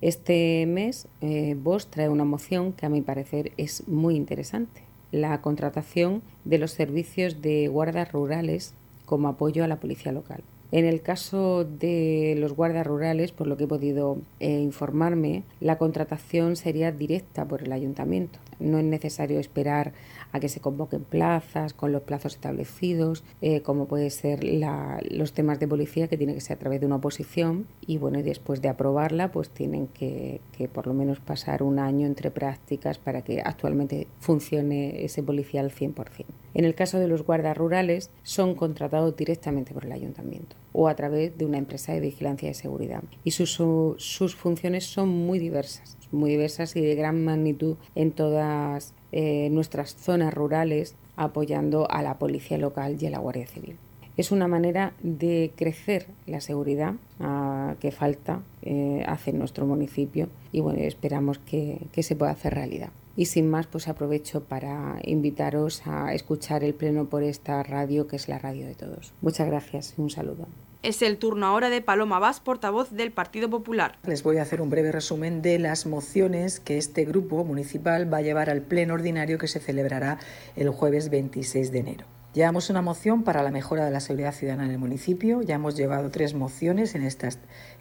Este 0.02 0.65
mes 0.65 1.08
eh, 1.22 1.56
vos 1.56 1.91
trae 1.91 2.10
una 2.10 2.26
moción 2.26 2.74
que 2.74 2.88
a 2.88 2.89
mi 2.89 3.02
parecer 3.02 3.52
es 3.58 3.88
muy 3.88 4.15
interesante, 4.15 4.82
la 5.12 5.39
contratación 5.41 6.24
de 6.46 6.58
los 6.58 6.72
servicios 6.72 7.44
de 7.44 7.67
guardas 7.67 8.12
rurales 8.12 8.74
como 9.06 9.28
apoyo 9.28 9.63
a 9.63 9.67
la 9.67 9.80
policía 9.80 10.12
local. 10.12 10.41
En 10.72 10.86
el 10.86 11.02
caso 11.02 11.65
de 11.65 12.36
los 12.38 12.54
guardas 12.54 12.88
rurales, 12.88 13.34
por 13.34 13.46
lo 13.46 13.58
que 13.58 13.65
he 13.65 13.67
podido 13.67 14.17
eh, 14.39 14.62
informarme, 14.62 15.44
la 15.60 15.78
contratación 15.78 16.56
sería 16.56 16.94
directa 16.94 17.46
por 17.46 17.62
el 17.62 17.74
ayuntamiento. 17.74 18.39
No 18.60 18.80
es 18.80 18.86
necesario 18.86 19.39
esperar 19.39 19.91
a 20.32 20.39
que 20.39 20.50
se 20.50 20.60
convoquen 20.60 21.04
plazas 21.04 21.74
con 21.74 21.91
los 21.91 22.04
plazos 22.04 22.36
establecidos, 22.36 23.24
eh, 23.41 23.62
como 23.62 23.88
puede 23.88 24.10
ser 24.10 24.44
los 24.44 25.34
temas 25.34 25.60
de 25.60 25.67
policía, 25.67 26.08
que 26.08 26.17
tiene 26.17 26.34
que 26.34 26.41
ser 26.41 26.58
a 26.58 26.60
través 26.60 26.80
de 26.80 26.86
una 26.86 26.98
oposición. 26.98 27.67
Y 27.86 27.98
bueno, 27.98 28.22
después 28.22 28.62
de 28.62 28.70
aprobarla, 28.70 29.32
pues 29.32 29.50
tienen 29.50 29.88
que, 29.88 30.41
por 30.74 30.88
lo 30.88 30.94
menos 30.94 31.20
pasar 31.20 31.63
un 31.63 31.80
año 31.80 32.08
entre 32.08 32.32
prácticas 32.32 32.98
para 32.98 33.22
que 33.24 33.41
actualmente 33.41 34.08
funcione 34.20 35.04
ese 35.04 35.24
policía 35.24 35.62
al 35.62 35.72
100%. 35.72 36.26
En 36.54 36.65
el 36.65 36.76
caso 36.76 37.00
de 37.00 37.08
los 37.08 37.24
guardas 37.24 37.58
rurales, 37.58 38.10
son 38.24 38.56
contratados 38.56 39.15
directamente 39.15 39.74
por 39.74 39.86
el 39.86 39.91
ayuntamiento 39.91 40.56
o 40.74 40.88
a 40.88 40.96
través 40.96 41.38
de 41.38 41.46
una 41.46 41.58
empresa 41.58 41.94
de 41.94 42.00
vigilancia 42.00 42.48
de 42.48 42.54
seguridad. 42.54 43.04
Y 43.24 43.32
sus, 43.32 43.52
sus 43.98 44.36
funciones 44.36 44.86
son 44.86 45.10
muy 45.10 45.39
diversas, 45.39 45.98
muy 46.12 46.32
diversas 46.32 46.76
y 46.76 46.82
de 46.82 46.96
gran 46.96 47.24
magnitud 47.24 47.78
en 47.96 48.12
todas 48.12 48.94
eh, 49.12 49.50
nuestras 49.52 49.95
zonas 49.95 50.34
rurales 50.34 50.95
apoyando 51.15 51.89
a 51.89 52.02
la 52.02 52.17
policía 52.17 52.58
local 52.58 52.97
y 53.00 53.06
a 53.06 53.10
la 53.10 53.19
Guardia 53.19 53.47
Civil. 53.47 53.78
Es 54.17 54.32
una 54.32 54.47
manera 54.47 54.93
de 55.02 55.52
crecer 55.56 56.08
la 56.28 56.41
seguridad 56.41 56.95
ah, 57.19 57.76
que 57.80 57.91
falta 57.91 58.41
eh, 58.62 59.04
hace 59.08 59.32
nuestro 59.32 59.65
municipio 59.65 60.28
y 60.52 60.60
bueno, 60.60 60.80
esperamos 60.82 61.39
que, 61.39 61.80
que 61.91 62.04
se 62.04 62.15
pueda 62.15 62.32
hacer 62.32 62.54
realidad. 62.54 62.89
Y 63.15 63.26
sin 63.26 63.50
más, 63.50 63.67
pues 63.67 63.88
aprovecho 63.88 64.43
para 64.43 65.00
invitaros 65.04 65.86
a 65.86 66.13
escuchar 66.13 66.63
el 66.63 66.74
pleno 66.74 67.06
por 67.06 67.24
esta 67.24 67.62
radio 67.63 68.08
que 68.08 68.15
es 68.15 68.28
la 68.28 68.39
radio 68.39 68.65
de 68.65 68.76
todos. 68.76 69.13
Muchas 69.21 69.47
gracias 69.47 69.93
y 69.97 70.02
un 70.02 70.10
saludo. 70.10 70.47
Es 70.84 71.04
el 71.04 71.17
turno 71.17 71.46
ahora 71.46 71.70
de 71.70 71.82
Paloma 71.82 72.17
Vaz, 72.17 72.39
portavoz 72.39 72.89
del 72.89 73.12
Partido 73.12 73.52
Popular. 73.52 74.00
Les 74.04 74.24
voy 74.24 74.38
a 74.38 74.41
hacer 74.41 74.62
un 74.62 74.72
breve 74.72 74.91
resumen 74.91 75.44
de 75.44 75.60
las 75.60 75.86
mociones 75.86 76.60
que 76.60 76.80
este 76.80 77.06
grupo 77.06 77.44
municipal 77.44 78.12
va 78.12 78.17
a 78.17 78.22
llevar 78.22 78.50
al 78.50 78.63
pleno 78.63 78.96
ordinario 78.96 79.38
que 79.38 79.48
se 79.48 79.60
celebrará 79.60 80.17
el 80.56 80.70
jueves 80.70 81.12
26 81.12 81.72
de 81.72 81.80
enero. 81.80 82.20
Llevamos 82.34 82.70
una 82.70 82.82
moción 82.82 83.24
para 83.24 83.44
la 83.44 83.52
mejora 83.52 83.84
de 83.84 83.91
la 83.91 84.00
seguridad 84.00 84.34
ciudadana 84.34 84.63
en 84.63 84.72
el 84.72 84.78
municipio. 84.78 85.41
Ya 85.41 85.56
hemos 85.56 85.76
llevado 85.76 86.12
tres 86.12 86.34
mociones 86.34 86.96
en, 86.96 87.06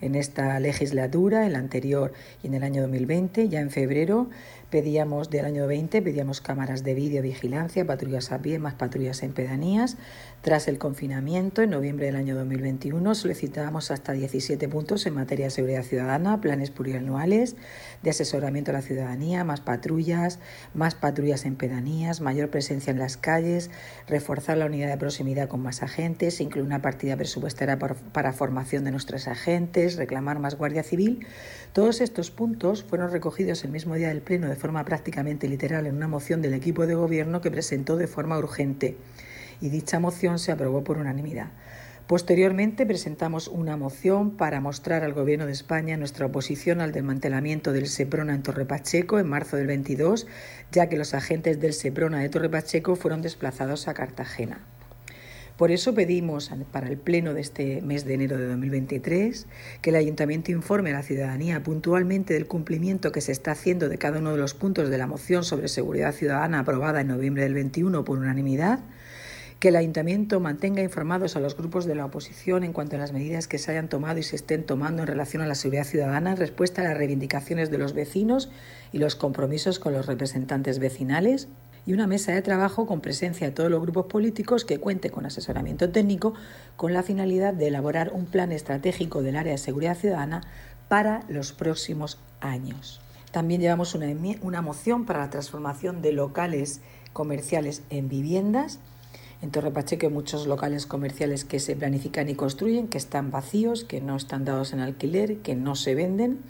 en 0.01 0.15
esta 0.17 0.59
legislatura, 0.59 1.47
en 1.47 1.53
la 1.53 1.61
anterior 1.61 2.13
y 2.43 2.49
en 2.49 2.55
el 2.55 2.65
año 2.65 2.83
2020. 2.83 3.49
Ya 3.49 3.61
en 3.61 3.71
febrero 3.71 4.29
pedíamos, 4.69 5.31
del 5.31 5.45
año 5.45 5.69
20, 5.69 6.03
pedíamos 6.03 6.41
cámaras 6.41 6.83
de 6.83 6.95
videovigilancia, 6.95 7.87
patrullas 7.87 8.33
a 8.33 8.43
pie, 8.43 8.59
más 8.59 8.75
patrullas 8.75 9.23
en 9.23 9.33
pedanías. 9.33 9.97
Tras 10.43 10.67
el 10.67 10.79
confinamiento, 10.79 11.63
en 11.63 11.71
noviembre 11.71 12.07
del 12.07 12.17
año 12.17 12.35
2021, 12.35 13.15
solicitábamos 13.15 13.93
hasta 13.93 14.13
17 14.13 14.69
puntos 14.69 15.07
en 15.07 15.15
materia 15.15 15.47
de 15.47 15.51
seguridad 15.51 15.85
ciudadana, 15.85 16.41
planes 16.41 16.71
plurianuales 16.71 17.55
de 18.03 18.11
asesoramiento 18.11 18.73
a 18.73 18.75
la 18.75 18.83
ciudadanía, 18.83 19.45
más 19.45 19.61
patrullas, 19.61 20.41
más 20.75 20.97
patrullas 20.97 21.45
en 21.45 21.55
pedanías, 21.55 22.21
mayor 22.21 22.51
presencia 22.51 22.91
en 22.91 22.99
las 22.99 23.17
calles, 23.17 23.71
reforzar 24.41 24.57
la 24.57 24.65
unidad 24.65 24.89
de 24.89 24.97
proximidad 24.97 25.49
con 25.49 25.61
más 25.61 25.83
agentes, 25.83 26.41
incluir 26.41 26.65
una 26.65 26.81
partida 26.81 27.15
presupuestaria 27.15 27.79
para 27.79 28.33
formación 28.33 28.85
de 28.85 28.91
nuestros 28.91 29.29
agentes, 29.29 29.97
reclamar 29.97 30.39
más 30.39 30.55
Guardia 30.55 30.83
Civil. 30.83 31.27
Todos 31.75 32.01
estos 32.01 32.31
puntos 32.31 32.83
fueron 32.83 33.11
recogidos 33.11 33.65
el 33.65 33.71
mismo 33.71 33.97
día 33.97 34.09
del 34.09 34.23
Pleno 34.23 34.49
de 34.49 34.57
forma 34.57 34.83
prácticamente 34.87 35.47
literal 35.47 35.87
en 35.87 35.95
una 35.95 36.09
moción 36.09 36.41
del 36.41 36.55
equipo 36.55 36.87
de 36.87 36.95
gobierno 36.95 37.43
que 37.43 37.51
presentó 37.51 37.99
de 37.99 38.07
forma 38.07 38.39
urgente 38.39 38.97
y 39.61 39.69
dicha 39.69 40.01
moción 40.01 40.39
se 40.39 40.53
aprobó 40.53 40.83
por 40.85 40.97
unanimidad. 40.97 41.49
Posteriormente 42.11 42.87
presentamos 42.87 43.47
una 43.47 43.77
moción 43.77 44.33
para 44.33 44.61
mostrar 44.61 45.05
al 45.05 45.13
Gobierno 45.13 45.47
de 45.47 45.53
España 45.53 45.97
nuestra 45.97 46.27
oposición 46.27 46.81
al 46.81 46.91
desmantelamiento 46.91 47.73
del 47.73 47.87
SEPRONA 47.87 48.35
en 48.35 48.43
Torre 48.43 48.65
Pacheco 48.65 49.21
en 49.21 49.29
marzo 49.29 49.57
del 49.57 49.69
22, 49.69 50.27
ya 50.73 50.89
que 50.89 50.97
los 50.97 51.15
agentes 51.15 51.61
del 51.61 51.73
SEPRONA 51.73 52.19
de 52.19 52.29
Torre 52.29 52.49
Pacheco 52.49 52.97
fueron 52.97 53.23
desplazados 53.23 53.87
a 53.87 53.95
Cartagena. 53.95 54.59
Por 55.57 55.71
eso 55.71 55.95
pedimos 55.95 56.51
para 56.73 56.89
el 56.89 56.97
pleno 56.97 57.33
de 57.33 57.43
este 57.43 57.81
mes 57.81 58.05
de 58.05 58.15
enero 58.15 58.39
de 58.39 58.49
2023 58.49 59.47
que 59.81 59.91
el 59.91 59.97
Ayuntamiento 59.97 60.51
informe 60.51 60.91
a 60.91 60.95
la 60.95 61.05
ciudadanía 61.05 61.63
puntualmente 61.63 62.35
del 62.35 62.49
cumplimiento 62.49 63.13
que 63.13 63.21
se 63.21 63.31
está 63.31 63.53
haciendo 63.53 63.89
de 63.89 63.99
cada 63.99 64.19
uno 64.19 64.33
de 64.33 64.39
los 64.39 64.55
puntos 64.55 64.91
de 64.91 64.99
la 64.99 65.07
moción 65.07 65.45
sobre 65.45 65.69
seguridad 65.69 66.13
ciudadana 66.13 66.59
aprobada 66.59 67.03
en 67.03 67.07
noviembre 67.07 67.45
del 67.45 67.55
21 67.55 68.03
por 68.03 68.19
unanimidad 68.19 68.81
que 69.61 69.69
el 69.69 69.77
Ayuntamiento 69.77 70.41
mantenga 70.41 70.83
informados 70.83 71.37
a 71.37 71.41
los 71.41 71.55
grupos 71.55 71.85
de 71.85 71.95
la 71.95 72.07
oposición 72.07 72.65
en 72.65 72.73
cuanto 72.73 72.97
a 72.97 72.99
las 72.99 73.13
medidas 73.13 73.47
que 73.47 73.59
se 73.59 73.71
hayan 73.71 73.91
tomado 73.91 74.19
y 74.19 74.23
se 74.23 74.37
estén 74.37 74.65
tomando 74.65 75.03
en 75.03 75.09
relación 75.09 75.43
a 75.43 75.47
la 75.47 75.55
seguridad 75.55 75.85
ciudadana 75.85 76.31
en 76.31 76.39
respuesta 76.39 76.81
a 76.81 76.85
las 76.85 76.97
reivindicaciones 76.97 77.71
de 77.71 77.77
los 77.77 77.93
vecinos 77.93 78.49
y 78.91 78.99
los 78.99 79.17
compromisos 79.17 79.79
con 79.79 79.93
los 79.93 80.07
representantes 80.07 80.79
vecinales 80.79 81.49
y 81.85 81.93
una 81.93 82.07
mesa 82.07 82.33
de 82.33 82.41
trabajo 82.41 82.87
con 82.87 83.03
presencia 83.03 83.49
de 83.49 83.53
todos 83.53 83.71
los 83.71 83.83
grupos 83.83 84.07
políticos 84.07 84.65
que 84.65 84.79
cuente 84.79 85.11
con 85.11 85.27
asesoramiento 85.27 85.91
técnico 85.91 86.33
con 86.77 86.95
la 86.95 87.03
finalidad 87.03 87.53
de 87.53 87.69
elaborar 87.69 88.13
un 88.15 88.25
plan 88.25 88.53
estratégico 88.53 89.23
del 89.23 89.37
área 89.37 89.53
de 89.53 89.59
seguridad 89.59 89.97
ciudadana 89.97 90.41
para 90.89 91.23
los 91.29 91.53
próximos 91.53 92.19
años. 92.41 93.03
También 93.31 93.61
llevamos 93.61 93.95
una, 93.95 94.07
una 94.41 94.63
moción 94.63 95.05
para 95.05 95.21
la 95.21 95.31
transformación 95.31 96.01
de 96.01 96.13
locales 96.13 96.81
comerciales 97.13 97.83
en 97.91 98.09
viviendas 98.09 98.79
en 99.43 99.51
Torre 99.51 99.71
Pacheco 99.71 100.07
hay 100.07 100.13
muchos 100.13 100.47
locales 100.47 100.87
comerciales 100.87 101.45
que 101.45 101.61
se 101.61 101.75
planifican 101.75 102.29
y 102.29 102.35
construyen, 102.35 102.89
que 102.89 102.99
están 102.99 103.31
vacíos, 103.31 103.85
que 103.85 104.01
no 104.01 104.17
están 104.17 104.45
dados 104.45 104.73
en 104.73 104.81
alquiler, 104.81 105.39
que 105.39 105.55
no 105.55 105.77
se 105.77 105.95
venden. 105.95 106.41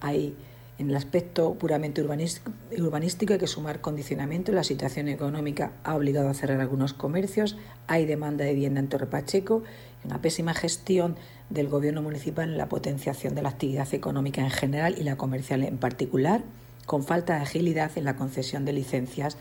Hay 0.00 0.36
en 0.78 0.90
el 0.90 0.96
aspecto 0.96 1.54
puramente 1.54 2.02
urbanístico 2.02 3.32
hay 3.32 3.38
que 3.38 3.48
sumar 3.48 3.80
condicionamiento. 3.80 4.52
La 4.52 4.62
situación 4.62 5.08
económica 5.08 5.72
ha 5.82 5.96
obligado 5.96 6.28
a 6.28 6.34
cerrar 6.34 6.60
algunos 6.60 6.92
comercios. 6.92 7.56
Hay 7.88 8.06
demanda 8.06 8.44
de 8.44 8.54
vivienda 8.54 8.78
en 8.78 8.88
Torre 8.88 9.06
Pacheco. 9.06 9.64
Una 10.04 10.22
pésima 10.22 10.54
gestión 10.54 11.16
del 11.50 11.66
gobierno 11.66 12.00
municipal 12.00 12.48
en 12.48 12.58
la 12.58 12.68
potenciación 12.68 13.34
de 13.34 13.42
la 13.42 13.48
actividad 13.48 13.92
económica 13.92 14.40
en 14.40 14.50
general 14.50 14.94
y 14.96 15.02
la 15.02 15.16
comercial 15.16 15.64
en 15.64 15.78
particular, 15.78 16.44
con 16.86 17.02
falta 17.02 17.34
de 17.34 17.42
agilidad 17.42 17.90
en 17.96 18.04
la 18.04 18.14
concesión 18.14 18.64
de 18.64 18.72
licencias 18.72 19.36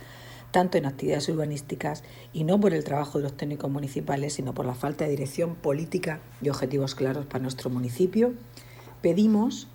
tanto 0.51 0.77
en 0.77 0.85
actividades 0.85 1.29
urbanísticas 1.29 2.03
y 2.33 2.43
no 2.43 2.59
por 2.59 2.73
el 2.73 2.83
trabajo 2.83 3.17
de 3.17 3.25
los 3.25 3.37
técnicos 3.37 3.69
municipales, 3.69 4.33
sino 4.33 4.53
por 4.53 4.65
la 4.65 4.75
falta 4.75 5.05
de 5.05 5.11
dirección 5.11 5.55
política 5.55 6.19
y 6.41 6.49
objetivos 6.49 6.95
claros 6.95 7.25
para 7.25 7.41
nuestro 7.41 7.69
municipio. 7.69 8.33
Pedimos 9.01 9.67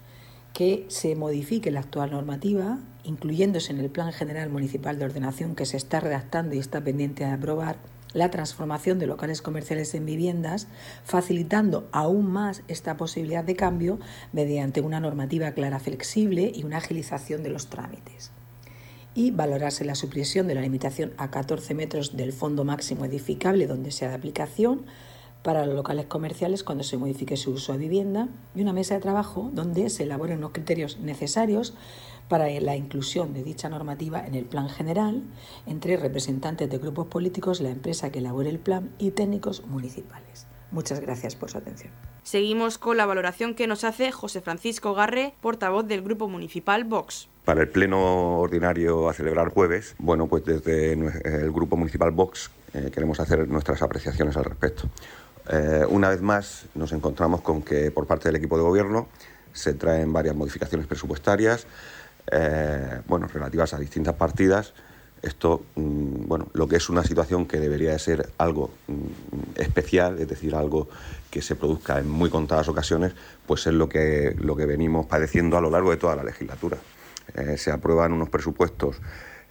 que 0.52 0.84
se 0.88 1.14
modifique 1.14 1.70
la 1.70 1.80
actual 1.80 2.10
normativa, 2.10 2.78
incluyéndose 3.04 3.72
en 3.72 3.78
el 3.78 3.90
Plan 3.90 4.12
General 4.12 4.48
Municipal 4.50 4.98
de 4.98 5.06
Ordenación 5.06 5.54
que 5.54 5.66
se 5.66 5.76
está 5.76 6.00
redactando 6.00 6.54
y 6.54 6.58
está 6.58 6.82
pendiente 6.82 7.24
de 7.24 7.30
aprobar, 7.30 7.76
la 8.12 8.30
transformación 8.30 8.98
de 8.98 9.06
locales 9.06 9.40
comerciales 9.40 9.94
en 9.94 10.04
viviendas, 10.04 10.68
facilitando 11.02 11.88
aún 11.92 12.30
más 12.30 12.62
esta 12.68 12.98
posibilidad 12.98 13.42
de 13.42 13.56
cambio 13.56 13.98
mediante 14.34 14.82
una 14.82 15.00
normativa 15.00 15.52
clara, 15.52 15.80
flexible 15.80 16.52
y 16.54 16.64
una 16.64 16.76
agilización 16.76 17.42
de 17.42 17.48
los 17.48 17.68
trámites 17.68 18.30
y 19.14 19.30
valorarse 19.30 19.84
la 19.84 19.94
supresión 19.94 20.46
de 20.46 20.54
la 20.54 20.62
limitación 20.62 21.12
a 21.16 21.30
14 21.30 21.74
metros 21.74 22.16
del 22.16 22.32
fondo 22.32 22.64
máximo 22.64 23.04
edificable 23.04 23.66
donde 23.66 23.90
sea 23.90 24.08
de 24.08 24.14
aplicación 24.14 24.86
para 25.42 25.66
los 25.66 25.74
locales 25.74 26.06
comerciales 26.06 26.62
cuando 26.62 26.84
se 26.84 26.96
modifique 26.96 27.36
su 27.36 27.52
uso 27.52 27.72
de 27.72 27.78
vivienda 27.78 28.28
y 28.54 28.62
una 28.62 28.72
mesa 28.72 28.94
de 28.94 29.00
trabajo 29.00 29.50
donde 29.52 29.90
se 29.90 30.04
elaboren 30.04 30.40
los 30.40 30.52
criterios 30.52 30.98
necesarios 30.98 31.74
para 32.28 32.48
la 32.60 32.76
inclusión 32.76 33.34
de 33.34 33.42
dicha 33.42 33.68
normativa 33.68 34.24
en 34.26 34.34
el 34.34 34.44
plan 34.44 34.68
general 34.68 35.22
entre 35.66 35.96
representantes 35.96 36.70
de 36.70 36.78
grupos 36.78 37.08
políticos, 37.08 37.60
la 37.60 37.70
empresa 37.70 38.10
que 38.10 38.20
elabore 38.20 38.48
el 38.48 38.58
plan 38.58 38.90
y 38.98 39.10
técnicos 39.10 39.66
municipales. 39.66 40.46
Muchas 40.72 41.00
gracias 41.00 41.36
por 41.36 41.50
su 41.50 41.58
atención. 41.58 41.92
Seguimos 42.22 42.78
con 42.78 42.96
la 42.96 43.04
valoración 43.04 43.54
que 43.54 43.66
nos 43.66 43.84
hace 43.84 44.10
José 44.10 44.40
Francisco 44.40 44.94
Garre, 44.94 45.34
portavoz 45.42 45.86
del 45.86 46.02
Grupo 46.02 46.28
Municipal 46.28 46.84
Vox. 46.84 47.28
Para 47.44 47.60
el 47.60 47.68
pleno 47.68 48.38
ordinario 48.38 49.08
a 49.08 49.12
celebrar 49.12 49.50
jueves, 49.50 49.94
bueno, 49.98 50.28
pues 50.28 50.44
desde 50.44 50.92
el 50.92 51.52
Grupo 51.52 51.76
Municipal 51.76 52.10
Vox 52.10 52.50
eh, 52.72 52.90
queremos 52.92 53.20
hacer 53.20 53.46
nuestras 53.48 53.82
apreciaciones 53.82 54.36
al 54.36 54.44
respecto. 54.44 54.88
Eh, 55.50 55.84
una 55.88 56.08
vez 56.08 56.22
más 56.22 56.66
nos 56.74 56.92
encontramos 56.92 57.42
con 57.42 57.62
que 57.62 57.90
por 57.90 58.06
parte 58.06 58.28
del 58.28 58.36
equipo 58.36 58.56
de 58.56 58.62
gobierno 58.62 59.08
se 59.52 59.74
traen 59.74 60.12
varias 60.12 60.34
modificaciones 60.34 60.86
presupuestarias, 60.86 61.66
eh, 62.30 63.00
bueno, 63.06 63.26
relativas 63.26 63.74
a 63.74 63.78
distintas 63.78 64.14
partidas. 64.14 64.72
Esto, 65.22 65.64
mm, 65.76 66.26
bueno, 66.26 66.48
lo 66.52 66.66
que 66.66 66.76
es 66.76 66.88
una 66.88 67.04
situación 67.04 67.46
que 67.46 67.60
debería 67.60 67.92
de 67.92 67.98
ser 68.00 68.30
algo 68.38 68.70
mm, 68.88 69.60
especial, 69.60 70.18
es 70.18 70.28
decir, 70.28 70.54
algo 70.54 70.88
que 71.30 71.40
se 71.40 71.54
produzca 71.54 71.98
en 71.98 72.10
muy 72.10 72.28
contadas 72.28 72.68
ocasiones, 72.68 73.14
pues 73.46 73.66
es 73.66 73.72
lo 73.72 73.88
que, 73.88 74.34
lo 74.38 74.56
que 74.56 74.66
venimos 74.66 75.06
padeciendo 75.06 75.56
a 75.56 75.60
lo 75.60 75.70
largo 75.70 75.92
de 75.92 75.96
toda 75.96 76.16
la 76.16 76.24
legislatura. 76.24 76.76
Eh, 77.34 77.56
se 77.56 77.70
aprueban 77.70 78.12
unos 78.12 78.28
presupuestos 78.28 79.00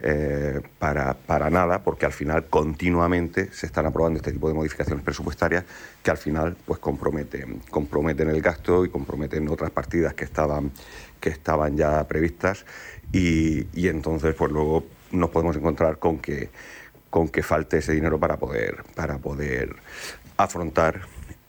eh, 0.03 0.61
para, 0.77 1.13
para, 1.13 1.49
nada, 1.49 1.83
porque 1.83 2.05
al 2.05 2.11
final 2.11 2.47
continuamente 2.47 3.53
se 3.53 3.67
están 3.67 3.85
aprobando 3.85 4.17
este 4.17 4.31
tipo 4.31 4.47
de 4.49 4.55
modificaciones 4.55 5.03
presupuestarias 5.03 5.63
que 6.03 6.11
al 6.11 6.17
final 6.17 6.57
pues 6.65 6.79
comprometen, 6.79 7.61
comprometen 7.69 8.29
el 8.29 8.41
gasto 8.41 8.83
y 8.83 8.89
comprometen 8.89 9.47
otras 9.47 9.69
partidas 9.69 10.15
que 10.15 10.25
estaban, 10.25 10.71
que 11.19 11.29
estaban 11.29 11.77
ya 11.77 12.07
previstas 12.07 12.65
y, 13.11 13.67
y 13.79 13.89
entonces 13.89 14.33
pues 14.33 14.51
luego 14.51 14.85
nos 15.11 15.29
podemos 15.29 15.55
encontrar 15.55 15.99
con 15.99 16.19
que, 16.19 16.49
con 17.09 17.29
que 17.29 17.43
falte 17.43 17.77
ese 17.77 17.93
dinero 17.93 18.19
para 18.19 18.37
poder, 18.37 18.83
para 18.95 19.17
poder 19.17 19.75
afrontar 20.37 21.01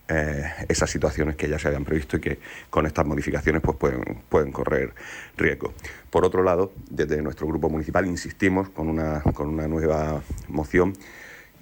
eh, 0.08 0.44
esas 0.68 0.90
situaciones 0.90 1.36
que 1.36 1.48
ya 1.48 1.58
se 1.58 1.68
habían 1.68 1.84
previsto 1.84 2.16
y 2.16 2.20
que 2.20 2.38
con 2.68 2.86
estas 2.86 3.06
modificaciones 3.06 3.62
pues 3.62 3.76
pueden, 3.78 4.18
pueden 4.28 4.52
correr 4.52 4.92
riesgo. 5.36 5.72
Por 6.10 6.24
otro 6.24 6.42
lado, 6.42 6.72
desde 6.90 7.22
nuestro 7.22 7.46
grupo 7.46 7.70
municipal 7.70 8.06
insistimos 8.06 8.68
con 8.68 8.88
una, 8.88 9.22
con 9.22 9.48
una 9.48 9.68
nueva 9.68 10.20
moción 10.48 10.94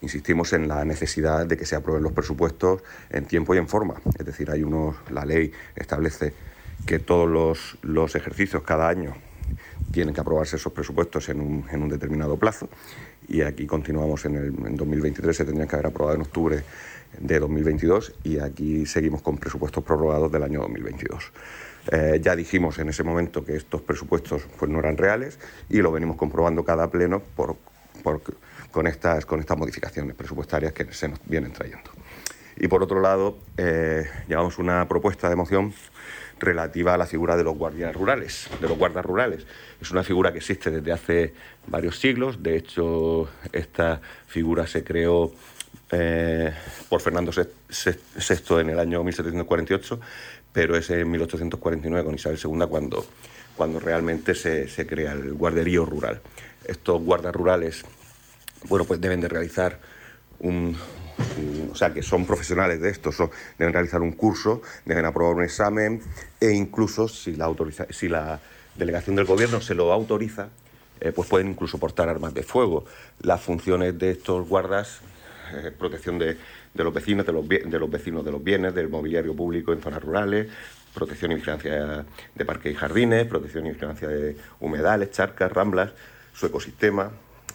insistimos 0.03 0.53
en 0.53 0.67
la 0.67 0.85
necesidad 0.85 1.47
de 1.47 1.57
que 1.57 1.67
se 1.67 1.77
aprueben 1.77 2.03
los 2.03 2.13
presupuestos 2.13 2.83
en 3.11 3.27
tiempo 3.27 3.55
y 3.55 3.59
en 3.59 3.69
forma. 3.69 4.01
Es 4.19 4.25
decir, 4.25 4.51
hay 4.51 4.63
unos, 4.63 4.97
la 5.11 5.25
ley 5.25 5.53
establece 5.77 6.33
que 6.87 6.99
todos 6.99 7.29
los, 7.29 7.79
los 7.83 8.15
ejercicios 8.15 8.63
cada 8.63 8.89
año 8.89 9.15
tienen 9.92 10.14
que 10.14 10.20
aprobarse 10.20 10.57
esos 10.57 10.72
presupuestos 10.72 11.29
en 11.29 11.40
un, 11.40 11.88
determinado 11.88 12.37
plazo 12.37 12.68
y 13.29 13.42
aquí 13.42 13.66
continuamos 13.66 14.24
en, 14.24 14.37
el, 14.37 14.46
en 14.66 14.76
2023, 14.76 15.37
se 15.37 15.44
tendrían 15.44 15.68
que 15.68 15.76
haber 15.76 15.87
aprobado 15.87 16.16
en 16.16 16.22
octubre 16.22 16.62
de 17.18 17.38
2022 17.40 18.14
y 18.24 18.38
aquí 18.38 18.87
seguimos 18.87 19.22
con 19.22 19.38
presupuestos 19.38 19.83
prorrogados 19.85 20.31
del 20.31 20.42
año 20.42 20.61
2022. 20.61 21.33
Eh, 21.92 22.20
ya 22.22 22.37
dijimos 22.37 22.79
en 22.79 22.88
ese 22.88 23.03
momento 23.03 23.44
que 23.44 23.57
estos 23.57 23.81
presupuestos 23.83 24.42
pues, 24.59 24.70
no 24.70 24.79
eran 24.79 24.96
reales 24.96 25.38
y 25.68 25.79
lo 25.79 25.90
venimos 25.90 26.16
comprobando 26.16 26.64
cada 26.64 26.90
pleno 26.90 27.22
por, 27.35 27.57
con, 28.70 28.87
estas, 28.87 29.26
con 29.26 29.40
estas 29.40 29.59
modificaciones 29.59 30.14
presupuestarias 30.14 30.72
que 30.72 30.92
se 30.92 31.09
nos 31.09 31.20
vienen 31.24 31.53
trayendo. 31.53 31.90
Y 32.57 32.68
por 32.68 32.83
otro 32.83 33.00
lado, 33.00 33.38
eh, 33.57 34.07
llevamos 34.29 34.59
una 34.59 34.87
propuesta 34.87 35.31
de 35.31 35.37
moción 35.37 35.72
relativa 36.40 36.94
a 36.94 36.96
la 36.98 37.07
figura 37.07 37.37
de 37.37 37.44
los 37.44 37.57
guardias 37.57 37.94
rurales, 37.94 38.48
de 38.61 38.68
los 38.68 38.76
guardas 38.76 39.05
rurales. 39.05 39.46
Es 39.81 39.90
una 39.90 40.03
figura 40.03 40.33
que 40.33 40.38
existe 40.38 40.70
desde 40.70 40.92
hace 40.92 41.35
varios 41.66 41.98
siglos, 41.98 42.42
de 42.42 42.57
hecho 42.57 43.29
esta 43.53 44.00
figura 44.26 44.66
se 44.66 44.83
creó 44.83 45.33
eh, 45.92 46.53
por 46.88 47.00
Fernando 47.00 47.31
VI 47.33 48.61
en 48.61 48.70
el 48.70 48.79
año 48.79 49.05
1748, 49.05 50.00
pero 50.53 50.76
es 50.76 50.90
en 50.90 51.11
1849 51.11 52.05
con 52.05 52.14
Isabel 52.14 52.38
II 52.42 52.66
cuando, 52.68 53.07
cuando 53.57 53.79
realmente 53.79 54.35
se, 54.35 54.66
se 54.68 54.87
crea 54.87 55.12
el 55.12 55.35
guarderío 55.35 55.85
rural. 55.85 56.20
Estos 56.64 57.03
guardas 57.03 57.35
rurales 57.35 57.85
bueno, 58.68 58.85
pues 58.85 59.00
deben 59.00 59.20
de 59.20 59.29
realizar 59.29 59.79
un, 60.40 60.76
o 61.70 61.75
sea, 61.75 61.92
que 61.92 62.03
son 62.03 62.27
profesionales 62.27 62.81
de 62.81 62.90
esto, 62.90 63.11
deben 63.59 63.73
realizar 63.73 64.01
un 64.01 64.12
curso, 64.12 64.62
deben 64.85 65.05
aprobar 65.05 65.35
un 65.37 65.44
examen 65.44 66.01
e 66.40 66.51
incluso 66.51 67.09
si 67.09 67.37
la, 67.37 67.44
autoriza, 67.44 67.87
si 67.90 68.09
la 68.09 68.40
delegación 68.77 69.16
del 69.16 69.27
gobierno 69.27 69.61
se 69.61 69.75
lo 69.75 69.92
autoriza, 69.92 70.49
eh, 71.01 71.12
pues 71.12 71.29
pueden 71.29 71.49
incluso 71.49 71.79
portar 71.79 72.09
armas 72.09 72.35
de 72.35 72.42
fuego. 72.42 72.85
Las 73.23 73.40
funciones 73.40 73.99
de 73.99 74.11
estos 74.11 74.49
guardas, 74.49 75.01
eh, 75.55 75.70
protección 75.77 76.18
de, 76.18 76.37
los 76.75 76.92
vecinos, 76.92 77.27
de 77.27 77.33
los, 77.33 77.49
de 77.49 77.79
los 77.79 77.90
vecinos 77.90 78.25
de 78.25 78.33
los 78.33 78.42
bienes, 78.42 78.75
del 78.75 78.88
mobiliario 78.88 79.35
público 79.35 79.73
en 79.73 79.81
zonas 79.81 80.03
rurales, 80.03 80.49
protección 80.94 81.33
y 81.33 81.37
vigilancia 81.37 82.05
de 82.35 82.44
parques 82.44 82.73
y 82.73 82.75
jardines, 82.75 83.27
protección 83.27 83.66
y 83.66 83.70
vigilancia 83.70 84.09
de 84.09 84.37
humedales, 84.61 85.11
charcas, 85.11 85.51
ramblas, 85.53 85.92
su 86.35 86.46
ecosistema, 86.46 87.11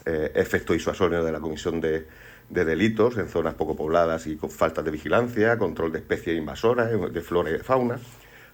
eh, 0.06 0.32
efecto 0.36 0.74
disuasorio 0.74 1.24
de 1.24 1.32
la 1.32 1.40
Comisión 1.40 1.82
de, 1.82 2.06
Delitos 2.50 3.18
en 3.18 3.28
zonas 3.28 3.56
poco 3.56 3.76
pobladas 3.76 4.28
y 4.28 4.36
con 4.36 4.50
faltas 4.50 4.86
de 4.86 4.92
vigilancia, 4.92 5.58
control 5.58 5.92
de 5.92 6.00
especies 6.00 6.38
invasoras, 6.38 6.92
eh, 6.92 6.98
de 7.12 7.22
flora 7.22 7.50
y 7.50 7.54
de 7.54 7.60
fauna, 7.60 8.00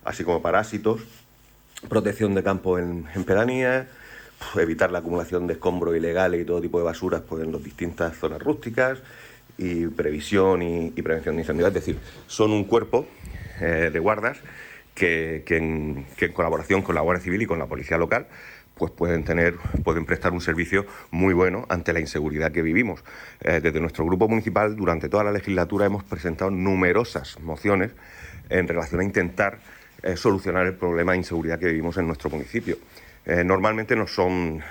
así 0.03 0.23
como 0.23 0.41
parásitos, 0.41 1.01
protección 1.89 2.33
de 2.33 2.43
campos 2.43 2.79
en, 2.79 3.23
pedanías, 3.25 3.87
pues, 4.39 4.63
evitar 4.63 4.91
la 4.91 4.99
acumulación 4.99 5.45
de 5.47 5.53
escombros 5.53 5.95
ilegales 5.95 6.41
y 6.41 6.45
todo 6.45 6.61
tipo 6.61 6.79
de 6.79 6.85
basuras 6.85 7.21
pues, 7.27 7.43
en 7.43 7.51
las 7.51 7.63
distintas 7.63 8.15
zonas 8.17 8.41
rústicas, 8.41 8.99
y 9.57 9.87
previsión 9.87 10.61
y, 10.61 10.89
prevención 11.01 11.35
de 11.35 11.41
incendios. 11.41 11.67
Es 11.67 11.73
decir, 11.73 11.97
son 12.27 12.51
un 12.51 12.63
cuerpo 12.63 13.05
eh, 13.59 13.89
de 13.91 13.99
guardas 13.99 14.39
que, 14.95 15.43
en, 15.47 16.05
que, 16.17 16.25
en, 16.25 16.33
colaboración 16.33 16.81
con 16.81 16.95
la 16.95 17.01
Guardia 17.01 17.23
Civil 17.23 17.43
y 17.43 17.45
con 17.45 17.59
la 17.59 17.67
Policía 17.67 17.97
Local 17.97 18.27
pues 18.75 18.91
pueden 18.91 19.23
tener, 19.23 19.55
pueden 19.83 20.05
prestar 20.05 20.33
un 20.33 20.41
servicio 20.41 20.85
muy 21.11 21.33
bueno 21.33 21.65
ante 21.69 21.93
la 21.93 21.99
inseguridad 21.99 22.51
que 22.51 22.61
vivimos. 22.61 23.03
Eh, 23.41 23.59
desde 23.61 23.79
nuestro 23.79 24.05
grupo 24.05 24.27
municipal, 24.27 24.75
durante 24.75 25.09
toda 25.09 25.23
la 25.23 25.31
legislatura, 25.31 25.85
hemos 25.85 26.03
presentado 26.03 26.51
numerosas 26.51 27.39
mociones 27.41 27.91
en 28.49 28.67
relación 28.67 29.01
a 29.01 29.03
intentar 29.03 29.59
eh, 30.03 30.15
solucionar 30.15 30.65
el 30.65 30.73
problema 30.73 31.11
de 31.11 31.19
inseguridad 31.19 31.59
que 31.59 31.67
vivimos 31.67 31.97
en 31.97 32.07
nuestro 32.07 32.29
municipio. 32.29 32.77
Eh, 33.25 33.43
normalmente 33.43 33.95
no 33.95 34.07
son, 34.07 34.61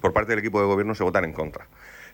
por 0.00 0.12
parte 0.12 0.32
del 0.32 0.40
equipo 0.40 0.60
de 0.60 0.66
gobierno 0.66 0.94
se 0.94 1.02
votan 1.02 1.24
en 1.24 1.32
contra. 1.32 1.66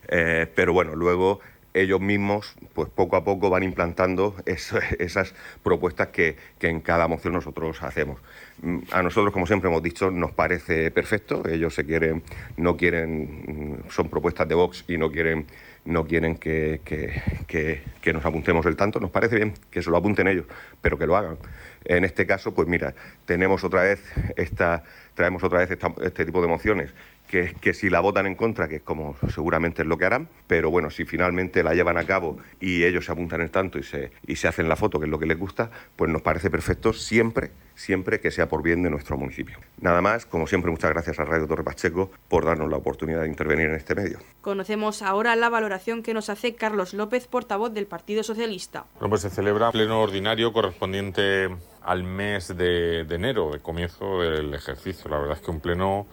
pero 0.08 0.72
bueno, 0.72 0.94
luego 0.94 1.40
ellos 1.74 2.00
mismos, 2.00 2.54
pues 2.74 2.88
poco 2.90 3.16
a 3.16 3.24
poco 3.24 3.50
van 3.50 3.62
implantando 3.62 4.36
esas 4.46 5.34
propuestas 5.62 6.08
que, 6.08 6.36
en 6.60 6.80
cada 6.80 7.08
moción 7.08 7.34
nosotros 7.34 7.82
hacemos. 7.82 8.20
Mm, 8.62 8.78
a 8.92 9.02
nosotros, 9.02 9.32
como 9.32 9.46
siempre 9.46 9.68
hemos 9.68 9.82
dicho, 9.82 10.10
nos 10.10 10.32
parece 10.32 10.90
perfecto. 10.90 11.42
Ellos 11.48 11.74
se 11.74 11.84
quieren, 11.84 12.22
no 12.56 12.76
quieren, 12.76 13.80
mm, 13.84 13.90
son 13.90 14.08
propuestas 14.08 14.48
de 14.48 14.54
Vox 14.54 14.84
y 14.88 14.98
no 14.98 15.10
quieren, 15.10 15.46
no 15.84 16.06
quieren 16.06 16.36
que, 16.36 16.80
que, 16.84 18.12
nos 18.12 18.24
apuntemos 18.24 18.66
el 18.66 18.76
tanto. 18.76 19.00
Nos 19.00 19.10
parece 19.10 19.36
bien 19.36 19.54
que 19.70 19.82
se 19.82 19.90
lo 19.90 19.96
apunten 19.96 20.28
ellos, 20.28 20.46
pero 20.80 20.98
que 20.98 21.06
lo 21.06 21.16
hagan. 21.16 21.38
En 21.84 22.04
este 22.04 22.26
caso, 22.26 22.54
pues 22.54 22.68
mira, 22.68 22.94
tenemos 23.24 23.64
otra 23.64 23.82
vez 23.82 24.00
esta, 24.36 24.84
traemos 25.14 25.42
otra 25.42 25.60
vez 25.60 25.70
este 26.02 26.24
tipo 26.24 26.40
de 26.40 26.48
mociones 26.48 26.94
que, 27.32 27.72
si 27.72 27.88
la 27.88 28.00
votan 28.00 28.26
en 28.26 28.34
contra, 28.34 28.68
que 28.68 28.76
es 28.76 28.82
como 28.82 29.16
seguramente 29.32 29.82
es 29.82 29.88
lo 29.88 29.96
que 29.96 30.04
harán, 30.04 30.28
pero 30.46 30.70
bueno, 30.70 30.90
si 30.90 31.06
finalmente 31.06 31.62
la 31.62 31.72
llevan 31.72 31.96
a 31.96 32.04
cabo 32.04 32.36
y 32.60 32.84
ellos 32.84 33.06
se 33.06 33.12
apuntan 33.12 33.40
en 33.40 33.48
tanto 33.48 33.78
y 33.78 33.82
se, 33.82 34.12
y 34.26 34.36
se 34.36 34.48
hacen 34.48 34.68
la 34.68 34.76
foto, 34.76 34.98
que 34.98 35.06
es 35.06 35.10
lo 35.10 35.18
que 35.18 35.24
les 35.24 35.38
gusta, 35.38 35.70
pues 35.96 36.10
nos 36.10 36.20
parece 36.20 36.50
perfecto 36.50 36.92
siempre, 36.92 37.52
siempre 37.74 38.20
que 38.20 38.30
sea 38.30 38.50
por 38.50 38.62
bien 38.62 38.82
de 38.82 38.90
nuestro 38.90 39.16
municipio. 39.16 39.58
Nada 39.80 40.02
más, 40.02 40.26
como 40.26 40.46
siempre, 40.46 40.70
muchas 40.70 40.90
gracias 40.90 41.18
a 41.20 41.24
Radio 41.24 41.46
Torre 41.46 41.64
Pacheco 41.64 42.10
por 42.28 42.44
darnos 42.44 42.70
la 42.70 42.76
oportunidad 42.76 43.22
de 43.22 43.28
intervenir 43.28 43.70
en 43.70 43.76
este 43.76 43.94
medio. 43.94 44.18
Conocemos 44.42 45.00
ahora 45.00 45.34
la 45.34 45.48
valoración 45.48 46.02
que 46.02 46.12
nos 46.12 46.28
hace 46.28 46.54
Carlos 46.54 46.92
López, 46.92 47.28
portavoz 47.28 47.72
del 47.72 47.86
Partido 47.86 48.22
Socialista. 48.22 48.84
Bueno, 48.96 49.08
pues 49.08 49.22
se 49.22 49.30
celebra 49.30 49.72
pleno 49.72 50.02
ordinario 50.02 50.52
correspondiente 50.52 51.48
al 51.80 52.04
mes 52.04 52.48
de, 52.48 53.04
de 53.04 53.14
enero, 53.14 53.50
de 53.52 53.60
comienzo 53.60 54.20
del 54.20 54.52
ejercicio. 54.52 55.10
La 55.10 55.18
verdad 55.18 55.38
es 55.38 55.42
que 55.42 55.50
un 55.50 55.60
pleno 55.60 56.06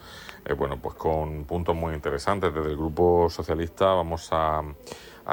eh, 0.44 0.52
bueno, 0.54 0.78
pues 0.80 0.94
con 0.94 1.44
puntos 1.44 1.74
muy 1.74 1.94
interesantes. 1.94 2.54
Desde 2.54 2.70
el 2.70 2.76
Grupo 2.76 3.28
Socialista 3.30 3.86
vamos 3.86 4.28
a, 4.32 4.62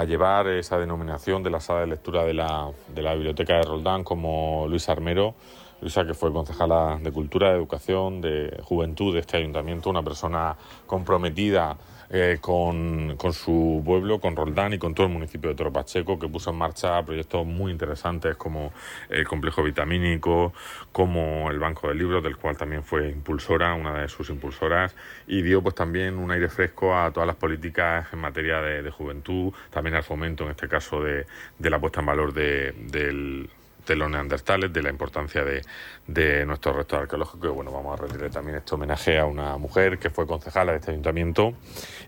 llevar 0.05 0.47
esa 0.47 0.77
denominación 0.77 1.41
de 1.41 1.49
la 1.49 1.59
sala 1.59 1.79
de 1.79 1.87
lectura 1.87 2.23
de 2.23 2.33
la, 2.33 2.69
de 2.93 3.01
la 3.01 3.15
Biblioteca 3.15 3.55
de 3.55 3.63
Roldán 3.63 4.03
como 4.03 4.67
Luis 4.69 4.89
Armero. 4.89 5.33
Luisa, 5.81 6.05
que 6.05 6.13
fue 6.13 6.33
concejala 6.33 6.99
de 7.01 7.11
Cultura, 7.11 7.51
de 7.51 7.57
Educación, 7.57 8.19
de 8.19 8.59
Juventud 8.63 9.13
de 9.13 9.19
este 9.19 9.37
ayuntamiento, 9.37 9.89
una 9.89 10.01
persona 10.01 10.55
comprometida 10.87 11.77
eh, 12.09 12.37
con, 12.39 13.17
su 13.33 13.81
pueblo, 13.85 14.19
con 14.19 14.35
Roldán 14.35 14.73
y 14.73 14.77
con 14.77 14.93
todo 14.93 15.07
el 15.07 15.13
municipio 15.13 15.49
de 15.49 15.55
Toro 15.55 15.73
Pacheco, 15.73 16.17
que 16.17 16.27
puso 16.27 16.51
en 16.51 16.57
marcha 16.57 17.03
proyectos 17.03 17.45
muy 17.45 17.71
interesantes 17.71 18.35
como 18.35 18.71
el 19.09 19.27
complejo 19.27 19.63
vitamínico, 19.63 20.53
como 20.91 21.51
el 21.51 21.59
Banco 21.59 21.89
de 21.89 21.95
Libros, 21.95 22.23
del 22.23 22.37
cual 22.37 22.57
también 22.57 22.83
fue 22.83 23.09
impulsora, 23.09 23.73
una 23.73 24.01
de 24.01 24.07
sus 24.07 24.29
impulsoras, 24.29 24.95
y 25.27 25.41
dio 25.41 25.61
pues 25.61 25.75
también 25.75 26.17
un 26.17 26.31
aire 26.31 26.49
fresco 26.49 26.97
a 26.97 27.11
todas 27.11 27.27
las 27.27 27.35
políticas 27.35 28.07
en 28.13 28.19
materia 28.19 28.61
de, 28.61 28.89
juventud, 28.91 29.53
también 29.69 29.95
al 29.95 30.03
fomento, 30.03 30.45
en 30.45 30.51
este 30.51 30.67
caso, 30.67 31.03
de, 31.03 31.25
la 31.59 31.79
puesta 31.79 31.99
en 31.99 32.05
valor 32.05 32.33
del 32.33 33.49
de 33.87 33.95
los 33.95 34.09
neandertales, 34.09 34.71
de 34.71 34.83
la 34.83 34.89
importancia 34.89 35.43
de, 35.43 35.61
de 36.05 36.45
nuestro 36.45 36.73
resto 36.73 36.97
arqueológico. 36.97 37.47
Y 37.47 37.51
bueno, 37.51 37.71
vamos 37.71 37.99
a 37.99 38.03
retirar 38.03 38.29
también 38.29 38.57
este 38.57 38.75
homenaje 38.75 39.17
a 39.17 39.25
una 39.25 39.57
mujer 39.57 39.97
que 39.97 40.09
fue 40.09 40.27
concejala 40.27 40.73
de 40.73 40.79
este 40.79 40.91
ayuntamiento 40.91 41.53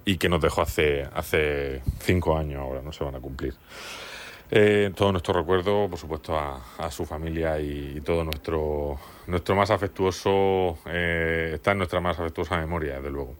y 0.05 0.17
que 0.17 0.29
nos 0.29 0.41
dejó 0.41 0.61
hace, 0.61 1.07
hace 1.13 1.81
cinco 1.99 2.37
años, 2.37 2.61
ahora 2.61 2.81
no 2.81 2.91
se 2.91 3.03
van 3.03 3.15
a 3.15 3.19
cumplir. 3.19 3.53
Eh, 4.51 4.91
todo 4.95 5.11
nuestro 5.11 5.33
recuerdo, 5.33 5.87
por 5.87 5.99
supuesto, 5.99 6.35
a, 6.37 6.89
su 6.89 7.05
familia 7.05 7.59
y, 7.59 8.01
todo 8.01 8.23
nuestro, 8.23 8.97
nuestro 9.27 9.55
más 9.55 9.69
afectuoso, 9.69 10.79
eh, 10.87 11.51
está 11.53 11.71
en 11.71 11.77
nuestra 11.77 11.99
más 11.99 12.19
afectuosa 12.19 12.57
memoria, 12.57 12.95
desde 12.95 13.11
luego. 13.11 13.35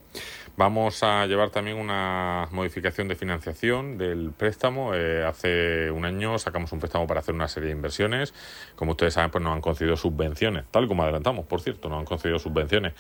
Vamos 0.60 1.04
a 1.04 1.26
llevar 1.26 1.52
también 1.52 1.78
una 1.78 2.50
modificación 2.52 3.08
de 3.08 3.16
financiación 3.16 3.98
del 3.98 4.34
préstamo. 4.38 4.94
Eh, 4.94 5.24
hace 5.24 5.90
un 5.90 6.04
año 6.04 6.38
sacamos 6.38 6.74
un 6.74 6.80
préstamo 6.80 7.08
para 7.08 7.22
hacer 7.22 7.34
una 7.34 7.48
serie 7.48 7.68
de 7.68 7.76
inversiones. 7.76 8.34
Como 8.76 8.92
ustedes 8.92 9.14
saben, 9.14 9.32
pues 9.32 9.42
nos 9.42 9.54
han 9.54 9.62
concedido 9.62 9.96
subvenciones, 9.96 10.66
tal 10.70 10.90
como 10.90 11.04
adelantamos, 11.04 11.46
por 11.46 11.62
cierto, 11.62 11.88
nos 11.88 12.00
han 12.00 12.06
concedido 12.06 12.40
subvenciones 12.40 12.92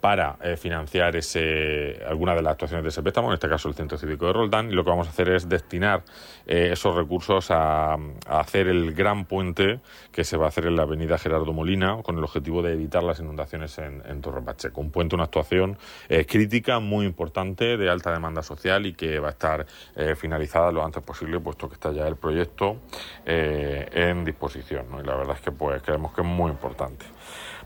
para 0.00 0.36
eh, 0.42 0.56
financiar 0.56 1.16
ese, 1.16 2.00
algunas 2.08 2.36
de 2.36 2.42
las 2.42 2.52
actuaciones 2.52 2.84
de 2.84 2.88
ese 2.90 3.02
préstamo, 3.02 3.28
en 3.28 3.34
este 3.34 3.48
caso 3.48 3.68
el 3.68 3.74
Centro 3.74 3.98
Cívico 3.98 4.26
de 4.26 4.32
Roldán, 4.32 4.70
y 4.70 4.74
lo 4.74 4.84
que 4.84 4.90
vamos 4.90 5.06
a 5.06 5.10
hacer 5.10 5.28
es 5.30 5.48
destinar 5.48 6.04
eh, 6.46 6.70
esos 6.72 6.94
recursos 6.94 7.50
a, 7.50 7.96
hacer 8.26 8.68
el 8.68 8.94
gran 8.94 9.24
puente 9.24 9.80
que 10.12 10.24
se 10.24 10.36
va 10.36 10.46
a 10.46 10.48
hacer 10.48 10.66
en 10.66 10.76
la 10.76 10.82
avenida 10.82 11.18
Gerardo 11.18 11.52
Molina, 11.52 12.02
con 12.02 12.18
el 12.18 12.24
objetivo 12.24 12.62
de 12.62 12.72
evitar 12.72 13.02
las 13.02 13.20
inundaciones 13.20 13.78
en, 13.78 14.02
en 14.06 14.20
Torre 14.20 14.42
Pacheco. 14.42 14.80
Un 14.80 14.90
puente, 14.90 15.14
una 15.14 15.24
actuación 15.24 15.78
crítica, 16.26 16.78
muy 16.78 17.06
importante, 17.06 17.76
de 17.76 17.90
alta 17.90 18.12
demanda 18.12 18.42
social 18.42 18.86
y 18.86 18.94
que 18.94 19.18
va 19.18 19.28
a 19.28 19.30
estar 19.32 19.66
eh, 19.96 20.14
finalizada 20.14 20.72
lo 20.72 20.84
antes 20.84 21.02
posible, 21.02 21.40
puesto 21.40 21.68
que 21.68 21.74
está 21.74 21.92
ya 21.92 22.06
el 22.06 22.16
proyecto 22.16 22.76
eh, 23.24 23.88
en 23.92 24.24
disposición. 24.24 24.86
Y 25.00 25.06
la 25.06 25.16
verdad 25.16 25.36
es 25.36 25.42
que 25.42 25.52
pues 25.52 25.82
creemos 25.82 26.12
que 26.12 26.22
es 26.22 26.26
muy 26.26 26.50
importante. 26.50 27.06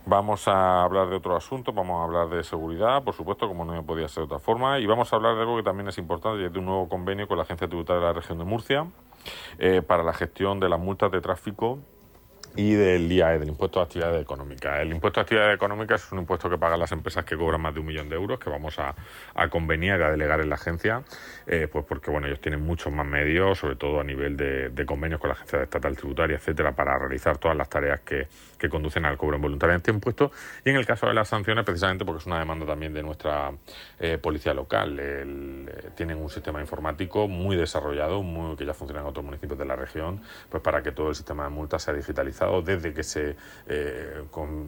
Vamos 0.05 0.49
a 0.49 0.83
hablar 0.83 1.09
de 1.09 1.17
otro 1.17 1.37
asunto, 1.37 1.73
vamos 1.73 2.01
a 2.01 2.05
hablar 2.05 2.29
de 2.29 2.43
seguridad, 2.43 3.05
por 3.05 3.15
supuesto, 3.15 3.47
como 3.47 3.65
no 3.65 3.87
podía 3.87 4.09
ser 4.09 4.23
de 4.23 4.35
otra 4.35 4.38
forma, 4.41 4.81
y 4.81 4.87
vamos 4.87 5.12
a 5.12 5.17
hablar 5.17 5.37
de 5.37 5.43
algo 5.43 5.57
que 5.57 5.62
también 5.62 5.88
es 5.88 5.97
importante, 5.97 6.43
y 6.43 6.47
es 6.47 6.53
de 6.53 6.59
un 6.59 6.67
nuevo 6.67 6.88
convenio 6.88 7.29
con 7.29 7.37
la 7.37 7.45
Agencia 7.45 7.69
Tributaria 7.69 8.01
de 8.01 8.07
la 8.09 8.12
Región 8.12 8.38
de 8.38 8.45
Murcia 8.45 8.87
eh, 9.59 9.81
para 9.81 10.03
la 10.03 10.12
gestión 10.12 10.59
de 10.59 10.69
las 10.69 10.81
multas 10.81 11.12
de 11.12 11.21
tráfico 11.21 11.79
y 12.57 12.75
del 12.75 13.11
IAE, 13.11 13.38
del 13.38 13.49
impuesto 13.49 13.79
de 13.81 13.85
actividad 13.85 14.19
económica. 14.21 14.81
El 14.81 14.93
impuesto 14.93 15.21
de 15.21 15.23
actividad 15.23 15.53
económica 15.53 15.95
es 15.95 16.12
un 16.12 16.19
impuesto 16.19 16.51
que 16.51 16.59
pagan 16.59 16.79
las 16.79 16.93
empresas 16.93 17.25
que 17.25 17.37
cobran 17.37 17.61
más 17.61 17.75
de 17.75 17.81
un 17.81 17.87
millón 17.87 18.09
de 18.09 18.17
euros, 18.17 18.38
que 18.38 18.51
vamos 18.51 18.79
a, 18.79 18.95
a 19.35 19.49
conveniar, 19.49 20.03
a 20.03 20.11
delegar 20.11 20.41
en 20.41 20.51
la 20.51 20.57
agencia, 20.57 21.03
eh, 21.47 21.69
pues 21.71 21.85
porque 21.85 22.11
bueno, 22.11 22.27
ellos 22.27 22.41
tienen 22.41 22.61
muchos 22.61 22.93
más 22.93 23.07
medios, 23.07 23.59
sobre 23.59 23.77
todo 23.77 24.01
a 24.01 24.05
nivel 24.05 24.37
de, 24.37 24.85
convenios 24.87 25.21
con 25.21 25.29
la 25.29 25.35
agencia 25.35 25.62
estatal 25.62 25.97
tributaria, 25.97 26.37
etcétera, 26.37 26.73
para 26.73 26.99
realizar 26.99 27.38
todas 27.38 27.57
las 27.57 27.69
tareas 27.69 28.01
que, 28.01 28.27
que 28.59 28.69
conducen 28.69 29.05
al 29.05 29.17
cobro 29.17 29.37
involuntario 29.37 29.73
de 29.73 29.79
este 29.79 29.91
impuesto. 29.91 30.33
Y 30.65 30.71
en 30.71 30.77
el 30.77 30.85
caso 30.87 31.07
de 31.07 31.15
las 31.15 31.29
sanciones, 31.29 31.65
precisamente 31.65 32.05
porque 32.05 32.21
es 32.21 32.27
una 32.27 32.38
demanda 32.38 32.67
también 32.67 32.93
de 32.93 33.03
nuestra 33.03 33.53
eh, 34.01 34.19
policía 34.19 34.53
local. 34.55 34.99
Eh, 35.01 35.93
tienen 35.95 36.19
un 36.19 36.29
sistema 36.29 36.61
informático 36.61 37.29
muy 37.29 37.57
desarrollado, 37.57 38.23
muy, 38.23 38.57
que 38.57 38.67
ya 38.67 38.75
funciona 38.75 39.01
en 39.01 39.07
otros 39.07 39.25
municipios 39.25 39.59
de 39.59 39.65
la 39.65 39.77
región, 39.77 40.21
pues 40.51 40.62
para 40.62 40.83
que 40.83 40.93
todo 40.93 41.09
el 41.09 41.15
sistema 41.15 41.45
de 41.45 41.51
multas 41.51 41.83
sea 41.83 41.95
digitalizado 41.95 42.41
desde 42.64 42.92
que 42.92 43.02
se, 43.02 43.37
eh, 43.66 44.22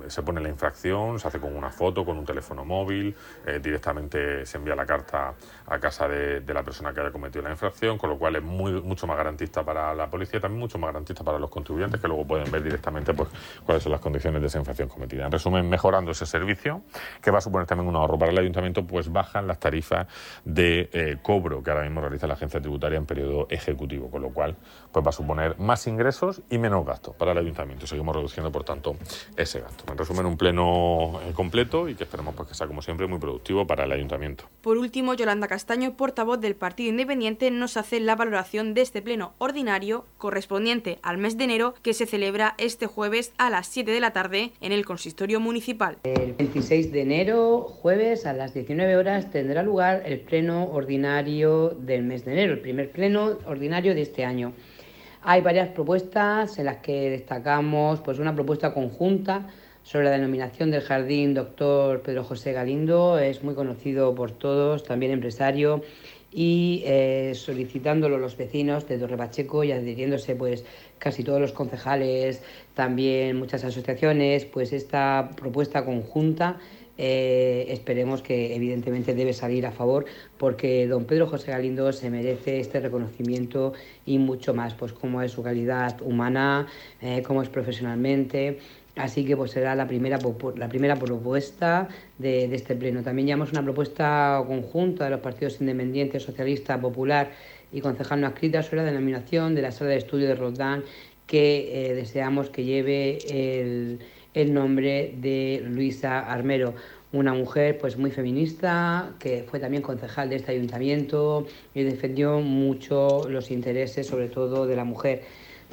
se 0.07 0.23
pone 0.23 0.41
la 0.41 0.49
infracción, 0.49 1.19
se 1.19 1.29
hace 1.29 1.39
con 1.39 1.55
una 1.55 1.71
foto, 1.71 2.05
con 2.05 2.19
un 2.19 2.25
teléfono 2.25 2.65
móvil, 2.65 3.15
eh, 3.47 3.61
directamente 3.63 4.47
se 4.47 4.59
envía 4.59 4.75
la 4.75 4.87
carta 4.87 5.35
a 5.67 5.79
casa 5.79 6.09
de, 6.09 6.43
la 6.55 6.63
persona 6.63 6.93
que 6.95 7.01
haya 7.01 7.11
cometido 7.11 7.43
la 7.43 7.51
infracción, 7.51 7.99
con 7.99 8.11
lo 8.11 8.19
cual 8.19 8.37
es 8.37 8.43
mucho 8.43 9.07
más 9.09 9.17
garantista 9.17 9.65
para 9.65 9.93
la 9.95 10.09
policía 10.09 10.41
también 10.41 10.61
mucho 10.61 10.79
más 10.79 10.89
garantista 10.89 11.25
para 11.25 11.39
los 11.39 11.51
contribuyentes 11.51 12.01
que 12.01 12.07
luego 12.07 12.25
pueden 12.25 12.51
ver 12.51 12.63
directamente 12.63 13.13
pues, 13.13 13.29
cuáles 13.65 13.83
son 13.83 13.91
las 13.91 14.01
condiciones 14.01 14.41
de 14.41 14.47
esa 14.47 14.59
infracción 14.59 14.89
cometida. 14.89 15.27
En 15.27 15.33
resumen, 15.33 15.69
mejorando 15.69 16.13
ese 16.13 16.27
servicio, 16.27 16.83
que 17.21 17.31
va 17.31 17.39
a 17.39 17.41
suponer 17.41 17.67
también 17.67 17.89
un 17.89 17.97
ahorro 17.97 18.19
para 18.19 18.31
el 18.31 18.39
ayuntamiento, 18.39 18.87
pues 18.87 19.11
bajan 19.11 19.49
las 19.49 19.59
tarifas 19.59 20.07
de 20.45 20.89
eh, 20.93 21.17
cobro 21.23 21.63
que 21.63 21.71
ahora 21.71 21.83
mismo 21.83 22.01
realiza 22.01 22.27
la 22.27 22.35
agencia 22.35 22.61
tributaria 22.61 22.99
en 22.99 23.07
periodo 23.07 23.47
ejecutivo, 23.51 24.11
con 24.11 24.23
lo 24.23 24.31
cual 24.31 24.57
pues 24.93 25.05
va 25.05 25.09
a 25.09 25.13
suponer 25.13 25.59
más 25.59 25.87
ingresos 25.87 26.43
y 26.51 26.59
menos 26.59 26.87
gastos 26.87 27.15
para 27.17 27.33
el 27.33 27.39
ayuntamiento. 27.39 27.64
Seguimos 27.85 28.15
reduciendo, 28.15 28.51
por 28.51 28.65
tanto, 28.65 28.97
ese 29.37 29.61
gasto. 29.61 29.85
En 29.91 29.99
resumen, 29.99 30.27
un 30.27 30.37
pleno 30.37 31.21
eh, 31.23 31.33
completo 31.33 31.89
y 31.89 31.95
que 31.95 32.05
esperemos 32.05 32.35
pues, 32.35 32.49
que 32.49 32.55
sea, 32.55 32.67
como 32.67 32.83
siempre, 32.83 33.07
muy 33.07 33.19
productivo 33.19 33.67
para 33.67 33.85
el 33.85 33.93
ayuntamiento. 33.93 34.45
Por 34.63 34.79
último, 34.79 35.15
Yolanda 35.15 35.49
Castaño, 35.49 35.97
portavoz 35.97 36.41
del 36.41 36.57
Partido 36.57 36.91
Independiente, 36.91 37.51
nos 37.51 37.77
hace 37.77 38.01
la 38.01 38.17
valoración 38.17 38.75
de 38.75 38.83
este 38.83 39.03
pleno 39.03 39.35
ordinario 39.39 40.05
correspondiente 40.19 40.99
al 41.03 41.19
mes 41.19 41.37
de 41.37 41.45
enero 41.45 41.75
que 41.83 41.95
se 41.95 42.07
celebra 42.07 42.55
este 42.59 42.87
jueves 42.87 43.33
a 43.39 43.51
las 43.51 43.67
7 43.69 43.91
de 43.91 44.01
la 44.01 44.13
tarde 44.13 44.53
en 44.61 44.73
el 44.73 44.85
consistorio 44.85 45.41
municipal. 45.41 45.99
El 46.05 46.33
26 46.35 46.93
de 46.93 47.03
enero, 47.03 47.61
jueves, 47.63 48.27
a 48.27 48.33
las 48.33 48.55
19 48.55 48.97
horas, 48.97 49.31
tendrá 49.31 49.63
lugar 49.63 50.03
el 50.07 50.21
pleno 50.21 50.65
ordinario 50.65 51.71
del 51.71 52.03
mes 52.03 52.25
de 52.25 52.33
enero, 52.33 52.53
el 52.53 52.61
primer 52.61 52.91
pleno 52.91 53.39
ordinario 53.47 53.95
de 53.95 54.03
este 54.03 54.25
año. 54.25 54.53
Hay 55.27 55.41
varias 55.41 55.71
propuestas 55.71 56.59
en 56.59 56.67
las 56.67 56.77
que 56.83 57.09
destacamos 57.09 58.01
pues 58.01 58.19
una 58.19 58.35
propuesta 58.35 58.75
conjunta 58.75 59.47
sobre 59.83 60.05
la 60.05 60.11
denominación 60.11 60.71
del 60.71 60.83
jardín 60.83 61.33
doctor 61.33 62.03
Pedro 62.03 62.25
José 62.25 62.53
Galindo, 62.53 63.19
es 63.19 63.43
muy 63.43 63.55
conocido 63.55 64.15
por 64.15 64.33
todos, 64.33 64.85
también 64.85 65.13
empresario, 65.13 65.81
y 66.31 66.83
eh, 66.85 67.33
solicitándolo 67.35 68.19
los 68.19 68.37
vecinos 68.37 68.87
de 68.87 68.99
Torre 68.99 69.17
Pacheco 69.17 69.65
y 69.65 69.73
adhiriéndose 69.73 70.37
pues 70.37 70.67
casi 70.99 71.25
todos 71.25 71.41
los 71.41 71.53
concejales, 71.53 72.43
también 72.75 73.39
muchas 73.39 73.65
asociaciones, 73.65 74.45
pues 74.45 74.75
esta 74.75 75.31
propuesta 75.37 75.87
conjunta 75.87 76.59
eh, 76.97 77.67
esperemos 77.71 78.23
que 78.23 78.55
evidentemente 78.55 79.15
debe 79.15 79.33
salir 79.33 79.67
a 79.67 79.73
favor 79.73 80.05
porque 80.39 80.87
don 80.87 81.05
Pedro 81.05 81.27
José 81.27 81.51
Galindo 81.51 81.93
se 81.93 82.09
merece 82.11 82.61
este 82.61 82.79
reconocimiento 82.81 83.73
y 84.07 84.19
mucho 84.19 84.55
más, 84.55 84.75
pues 84.75 84.93
como 84.93 85.21
es 85.23 85.33
su 85.33 85.43
calidad 85.43 86.01
humana, 86.03 86.67
eh, 87.01 87.23
como 87.23 87.43
es 87.43 87.49
profesionalmente. 87.49 88.59
Así 88.97 89.25
que 89.25 89.37
pues 89.37 89.51
será 89.51 89.75
la 89.75 89.89
primera, 89.89 90.19
la 90.57 90.69
primera 90.69 90.95
propuesta 90.95 91.89
de, 92.19 92.45
este 92.55 92.77
pleno. 92.77 93.03
También 93.03 93.27
llevamos 93.27 93.51
una 93.51 93.65
propuesta 93.65 94.41
conjunta 94.47 95.05
de 95.05 95.11
los 95.11 95.21
partidos 95.21 95.61
independientes, 95.61 96.23
socialista, 96.23 96.81
popular 96.81 97.33
y 97.73 97.81
concejal 97.81 98.21
no 98.21 98.29
escrita 98.29 98.63
sobre 98.63 98.79
la 98.79 98.85
denominación 98.85 99.57
de 99.57 99.63
la 99.63 99.73
sala 99.73 99.91
de 99.91 99.97
estudio 99.97 100.29
de 100.29 100.37
Roldán 100.37 100.85
que 101.27 101.91
eh, 101.91 101.95
deseamos 101.95 102.51
que 102.51 102.65
lleve 102.65 103.19
el, 103.29 103.99
el 104.35 104.53
nombre 104.53 105.15
de 105.17 105.63
Luisa 105.65 106.21
Armero, 106.21 106.75
una 107.13 107.33
mujer 107.33 107.79
pues 107.79 107.97
muy 107.97 108.11
feminista 108.11 109.13
que 109.21 109.45
fue 109.49 109.61
también 109.61 109.83
concejal 109.83 110.29
de 110.29 110.37
este 110.37 110.53
ayuntamiento 110.53 111.47
y 111.73 111.85
defendió 111.85 112.41
mucho 112.41 113.29
los 113.29 113.51
intereses 113.51 114.07
sobre 114.07 114.29
todo 114.29 114.67
de 114.67 114.77
la 114.77 114.85
mujer. 114.85 115.23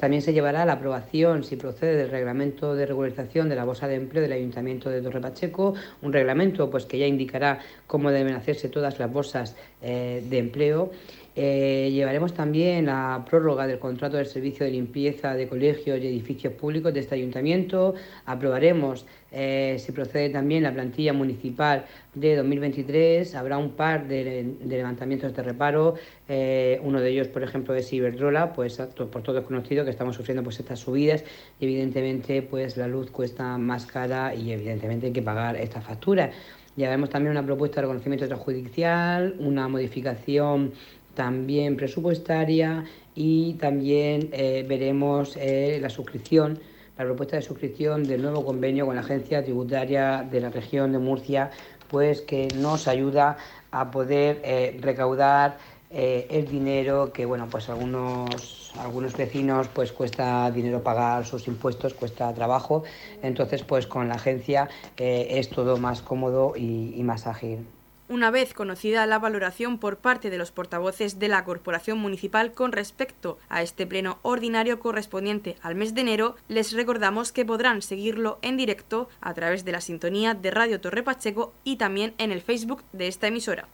También 0.02 0.22
se 0.22 0.32
llevará 0.32 0.64
la 0.64 0.72
aprobación, 0.72 1.44
si 1.44 1.54
procede, 1.54 1.96
del 1.96 2.10
reglamento 2.10 2.74
de 2.74 2.86
regularización 2.86 3.48
de 3.48 3.54
la 3.54 3.64
bolsa 3.64 3.86
de 3.86 3.94
empleo 3.94 4.20
del 4.20 4.32
Ayuntamiento 4.32 4.90
de 4.90 5.00
Torre 5.00 5.20
Pacheco, 5.20 5.74
un 6.00 6.12
reglamento 6.12 6.68
pues, 6.70 6.86
que 6.86 6.98
ya 6.98 7.06
indicará 7.06 7.60
cómo 7.86 8.10
deben 8.10 8.34
hacerse 8.34 8.68
todas 8.68 8.98
las 8.98 9.12
bolsas 9.12 9.54
eh, 9.80 10.24
de 10.28 10.38
empleo. 10.38 10.90
Eh, 11.34 11.90
llevaremos 11.92 12.34
también 12.34 12.86
la 12.86 13.24
prórroga 13.28 13.66
del 13.66 13.78
contrato 13.78 14.18
del 14.18 14.26
servicio 14.26 14.66
de 14.66 14.72
limpieza 14.72 15.34
de 15.34 15.48
colegios 15.48 15.98
y 16.00 16.06
edificios 16.06 16.52
públicos 16.52 16.92
de 16.92 17.00
este 17.00 17.14
ayuntamiento. 17.14 17.94
Aprobaremos, 18.26 19.06
eh, 19.30 19.76
si 19.78 19.92
procede 19.92 20.28
también, 20.28 20.62
la 20.62 20.74
plantilla 20.74 21.14
municipal 21.14 21.86
de 22.14 22.36
2023. 22.36 23.34
Habrá 23.34 23.56
un 23.56 23.70
par 23.70 24.06
de, 24.08 24.56
levantamientos 24.66 25.34
de 25.34 25.42
reparo. 25.42 25.94
Eh, 26.28 26.78
uno 26.82 27.00
de 27.00 27.10
ellos, 27.10 27.28
por 27.28 27.42
ejemplo, 27.42 27.74
es 27.74 27.90
Iberdrola, 27.92 28.52
pues 28.52 28.76
por 28.76 29.22
todo 29.22 29.38
es 29.38 29.44
conocido 29.46 29.84
que 29.84 29.90
estamos 29.90 30.16
sufriendo 30.16 30.42
pues 30.42 30.60
estas 30.60 30.80
subidas. 30.80 31.24
evidentemente, 31.60 32.42
pues 32.42 32.76
la 32.76 32.86
luz 32.86 33.10
cuesta 33.10 33.56
más 33.56 33.86
cara 33.86 34.34
y 34.34 34.52
evidentemente 34.52 35.06
hay 35.06 35.12
que 35.12 35.22
pagar 35.22 35.56
esta 35.56 35.80
factura. 35.80 36.30
Llevaremos 36.74 37.10
también 37.10 37.32
una 37.32 37.44
propuesta 37.44 37.76
de 37.76 37.82
reconocimiento 37.82 38.24
extrajudicial, 38.24 39.36
una 39.38 39.68
modificación 39.68 40.72
también 41.14 41.76
presupuestaria 41.76 42.84
y 43.14 43.54
también 43.54 44.30
eh, 44.32 44.64
veremos 44.68 45.36
eh, 45.36 45.78
la 45.80 45.90
suscripción, 45.90 46.58
la 46.96 47.04
propuesta 47.04 47.36
de 47.36 47.42
suscripción 47.42 48.04
del 48.04 48.22
nuevo 48.22 48.44
convenio 48.44 48.86
con 48.86 48.94
la 48.94 49.02
Agencia 49.02 49.42
Tributaria 49.42 50.26
de 50.30 50.40
la 50.40 50.50
región 50.50 50.92
de 50.92 50.98
Murcia, 50.98 51.50
pues 51.88 52.22
que 52.22 52.48
nos 52.56 52.88
ayuda 52.88 53.36
a 53.70 53.90
poder 53.90 54.40
eh, 54.44 54.78
recaudar 54.80 55.58
el 55.94 56.48
dinero 56.48 57.12
que 57.12 57.26
bueno 57.26 57.48
pues 57.50 57.68
algunos 57.68 58.72
algunos 58.78 59.14
vecinos 59.14 59.68
pues 59.68 59.92
cuesta 59.92 60.50
dinero 60.50 60.82
pagar 60.82 61.26
sus 61.26 61.46
impuestos 61.48 61.92
cuesta 61.92 62.32
trabajo. 62.32 62.82
Entonces 63.22 63.62
pues 63.62 63.86
con 63.86 64.08
la 64.08 64.14
agencia 64.14 64.70
es 64.96 65.50
todo 65.50 65.76
más 65.76 66.00
cómodo 66.00 66.54
y 66.56 67.02
más 67.02 67.26
ágil 67.26 67.66
una 68.12 68.30
vez 68.30 68.52
conocida 68.52 69.06
la 69.06 69.18
valoración 69.18 69.78
por 69.78 69.96
parte 69.96 70.28
de 70.28 70.36
los 70.36 70.50
portavoces 70.50 71.18
de 71.18 71.28
la 71.28 71.44
Corporación 71.44 71.98
Municipal 71.98 72.52
con 72.52 72.72
respecto 72.72 73.38
a 73.48 73.62
este 73.62 73.86
pleno 73.86 74.18
ordinario 74.20 74.80
correspondiente 74.80 75.56
al 75.62 75.76
mes 75.76 75.94
de 75.94 76.02
enero, 76.02 76.36
les 76.48 76.72
recordamos 76.72 77.32
que 77.32 77.46
podrán 77.46 77.80
seguirlo 77.80 78.38
en 78.42 78.58
directo 78.58 79.08
a 79.22 79.32
través 79.32 79.64
de 79.64 79.72
la 79.72 79.80
sintonía 79.80 80.34
de 80.34 80.50
Radio 80.50 80.78
Torre 80.78 81.02
Pacheco 81.02 81.54
y 81.64 81.76
también 81.76 82.12
en 82.18 82.32
el 82.32 82.42
Facebook 82.42 82.82
de 82.92 83.08
esta 83.08 83.28
emisora. 83.28 83.66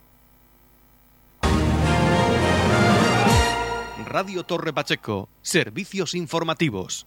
Radio 4.07 4.45
Torre 4.45 4.73
Pacheco, 4.73 5.29
servicios 5.43 6.15
informativos. 6.15 7.07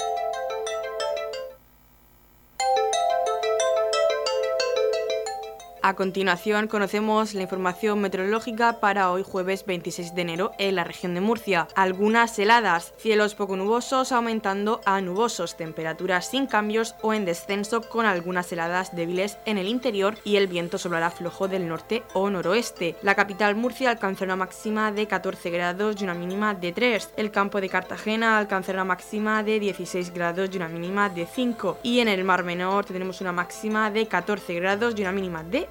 A 5.83 5.95
continuación 5.95 6.67
conocemos 6.67 7.33
la 7.33 7.41
información 7.41 7.99
meteorológica 8.01 8.79
para 8.79 9.09
hoy 9.11 9.23
jueves 9.23 9.65
26 9.65 10.13
de 10.13 10.21
enero 10.21 10.51
en 10.59 10.75
la 10.75 10.83
región 10.83 11.15
de 11.15 11.21
Murcia. 11.21 11.67
Algunas 11.73 12.37
heladas, 12.37 12.93
cielos 12.97 13.33
poco 13.33 13.57
nubosos 13.57 14.11
aumentando 14.11 14.81
a 14.85 15.01
nubosos, 15.01 15.57
temperaturas 15.57 16.29
sin 16.29 16.45
cambios 16.45 16.93
o 17.01 17.15
en 17.15 17.25
descenso 17.25 17.81
con 17.81 18.05
algunas 18.05 18.51
heladas 18.51 18.95
débiles 18.95 19.39
en 19.47 19.57
el 19.57 19.67
interior 19.67 20.19
y 20.23 20.35
el 20.35 20.47
viento 20.47 20.77
soplará 20.77 21.09
flojo 21.09 21.47
del 21.47 21.67
norte 21.67 22.03
o 22.13 22.29
noroeste. 22.29 22.95
La 23.01 23.15
capital 23.15 23.55
Murcia 23.55 23.89
alcanzará 23.89 24.35
una 24.35 24.45
máxima 24.45 24.91
de 24.91 25.07
14 25.07 25.49
grados 25.49 25.99
y 25.99 26.03
una 26.03 26.13
mínima 26.13 26.53
de 26.53 26.73
3. 26.73 27.13
El 27.17 27.31
campo 27.31 27.59
de 27.59 27.69
Cartagena 27.69 28.37
alcanzará 28.37 28.83
una 28.83 28.93
máxima 28.93 29.41
de 29.41 29.59
16 29.59 30.13
grados 30.13 30.51
y 30.53 30.57
una 30.57 30.69
mínima 30.69 31.09
de 31.09 31.25
5. 31.25 31.79
Y 31.81 32.01
en 32.01 32.07
el 32.07 32.23
Mar 32.23 32.43
Menor 32.43 32.85
tendremos 32.85 33.19
una 33.19 33.31
máxima 33.31 33.89
de 33.89 34.05
14 34.05 34.53
grados 34.53 34.93
y 34.95 35.01
una 35.01 35.11
mínima 35.11 35.43
de 35.43 35.70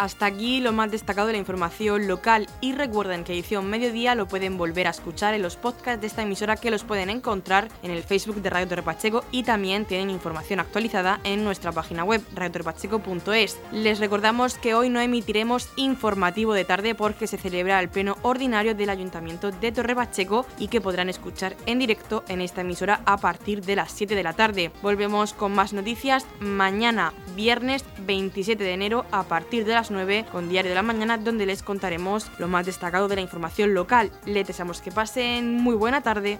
Hasta 0.00 0.24
aquí 0.24 0.62
lo 0.62 0.72
más 0.72 0.90
destacado 0.90 1.26
de 1.26 1.34
la 1.34 1.38
información 1.38 2.08
local 2.08 2.48
y 2.62 2.72
recuerden 2.72 3.22
que 3.22 3.34
edición 3.34 3.68
mediodía 3.68 4.14
lo 4.14 4.26
pueden 4.26 4.56
volver 4.56 4.86
a 4.86 4.90
escuchar 4.90 5.34
en 5.34 5.42
los 5.42 5.56
podcasts 5.56 6.00
de 6.00 6.06
esta 6.06 6.22
emisora 6.22 6.56
que 6.56 6.70
los 6.70 6.84
pueden 6.84 7.10
encontrar 7.10 7.68
en 7.82 7.90
el 7.90 8.02
Facebook 8.02 8.40
de 8.40 8.48
Radio 8.48 8.66
Torre 8.66 8.82
Pacheco 8.82 9.26
y 9.30 9.42
también 9.42 9.84
tienen 9.84 10.08
información 10.08 10.58
actualizada 10.58 11.20
en 11.22 11.44
nuestra 11.44 11.70
página 11.72 12.02
web 12.04 12.22
radiotorrepacheco.es. 12.34 13.60
Les 13.72 14.00
recordamos 14.00 14.54
que 14.54 14.74
hoy 14.74 14.88
no 14.88 15.00
emitiremos 15.00 15.68
informativo 15.76 16.54
de 16.54 16.64
tarde 16.64 16.94
porque 16.94 17.26
se 17.26 17.36
celebra 17.36 17.78
el 17.78 17.90
pleno 17.90 18.16
ordinario 18.22 18.74
del 18.74 18.88
Ayuntamiento 18.88 19.50
de 19.50 19.70
Torre 19.70 19.94
Pacheco 19.94 20.46
y 20.58 20.68
que 20.68 20.80
podrán 20.80 21.10
escuchar 21.10 21.56
en 21.66 21.78
directo 21.78 22.24
en 22.28 22.40
esta 22.40 22.62
emisora 22.62 23.02
a 23.04 23.18
partir 23.18 23.60
de 23.60 23.76
las 23.76 23.92
7 23.92 24.14
de 24.14 24.22
la 24.22 24.32
tarde. 24.32 24.72
Volvemos 24.80 25.34
con 25.34 25.52
más 25.52 25.74
noticias 25.74 26.26
mañana, 26.40 27.12
viernes 27.36 27.84
27 28.06 28.64
de 28.64 28.72
enero 28.72 29.04
a 29.10 29.24
partir 29.24 29.66
de 29.66 29.74
las 29.90 30.06
9 30.06 30.26
con 30.30 30.48
Diario 30.48 30.70
de 30.70 30.74
la 30.74 30.82
Mañana 30.82 31.18
donde 31.18 31.46
les 31.46 31.62
contaremos 31.62 32.30
lo 32.38 32.48
más 32.48 32.66
destacado 32.66 33.08
de 33.08 33.16
la 33.16 33.20
información 33.20 33.74
local. 33.74 34.10
Les 34.24 34.46
deseamos 34.46 34.80
que 34.80 34.92
pasen 34.92 35.56
muy 35.56 35.74
buena 35.74 36.00
tarde. 36.00 36.38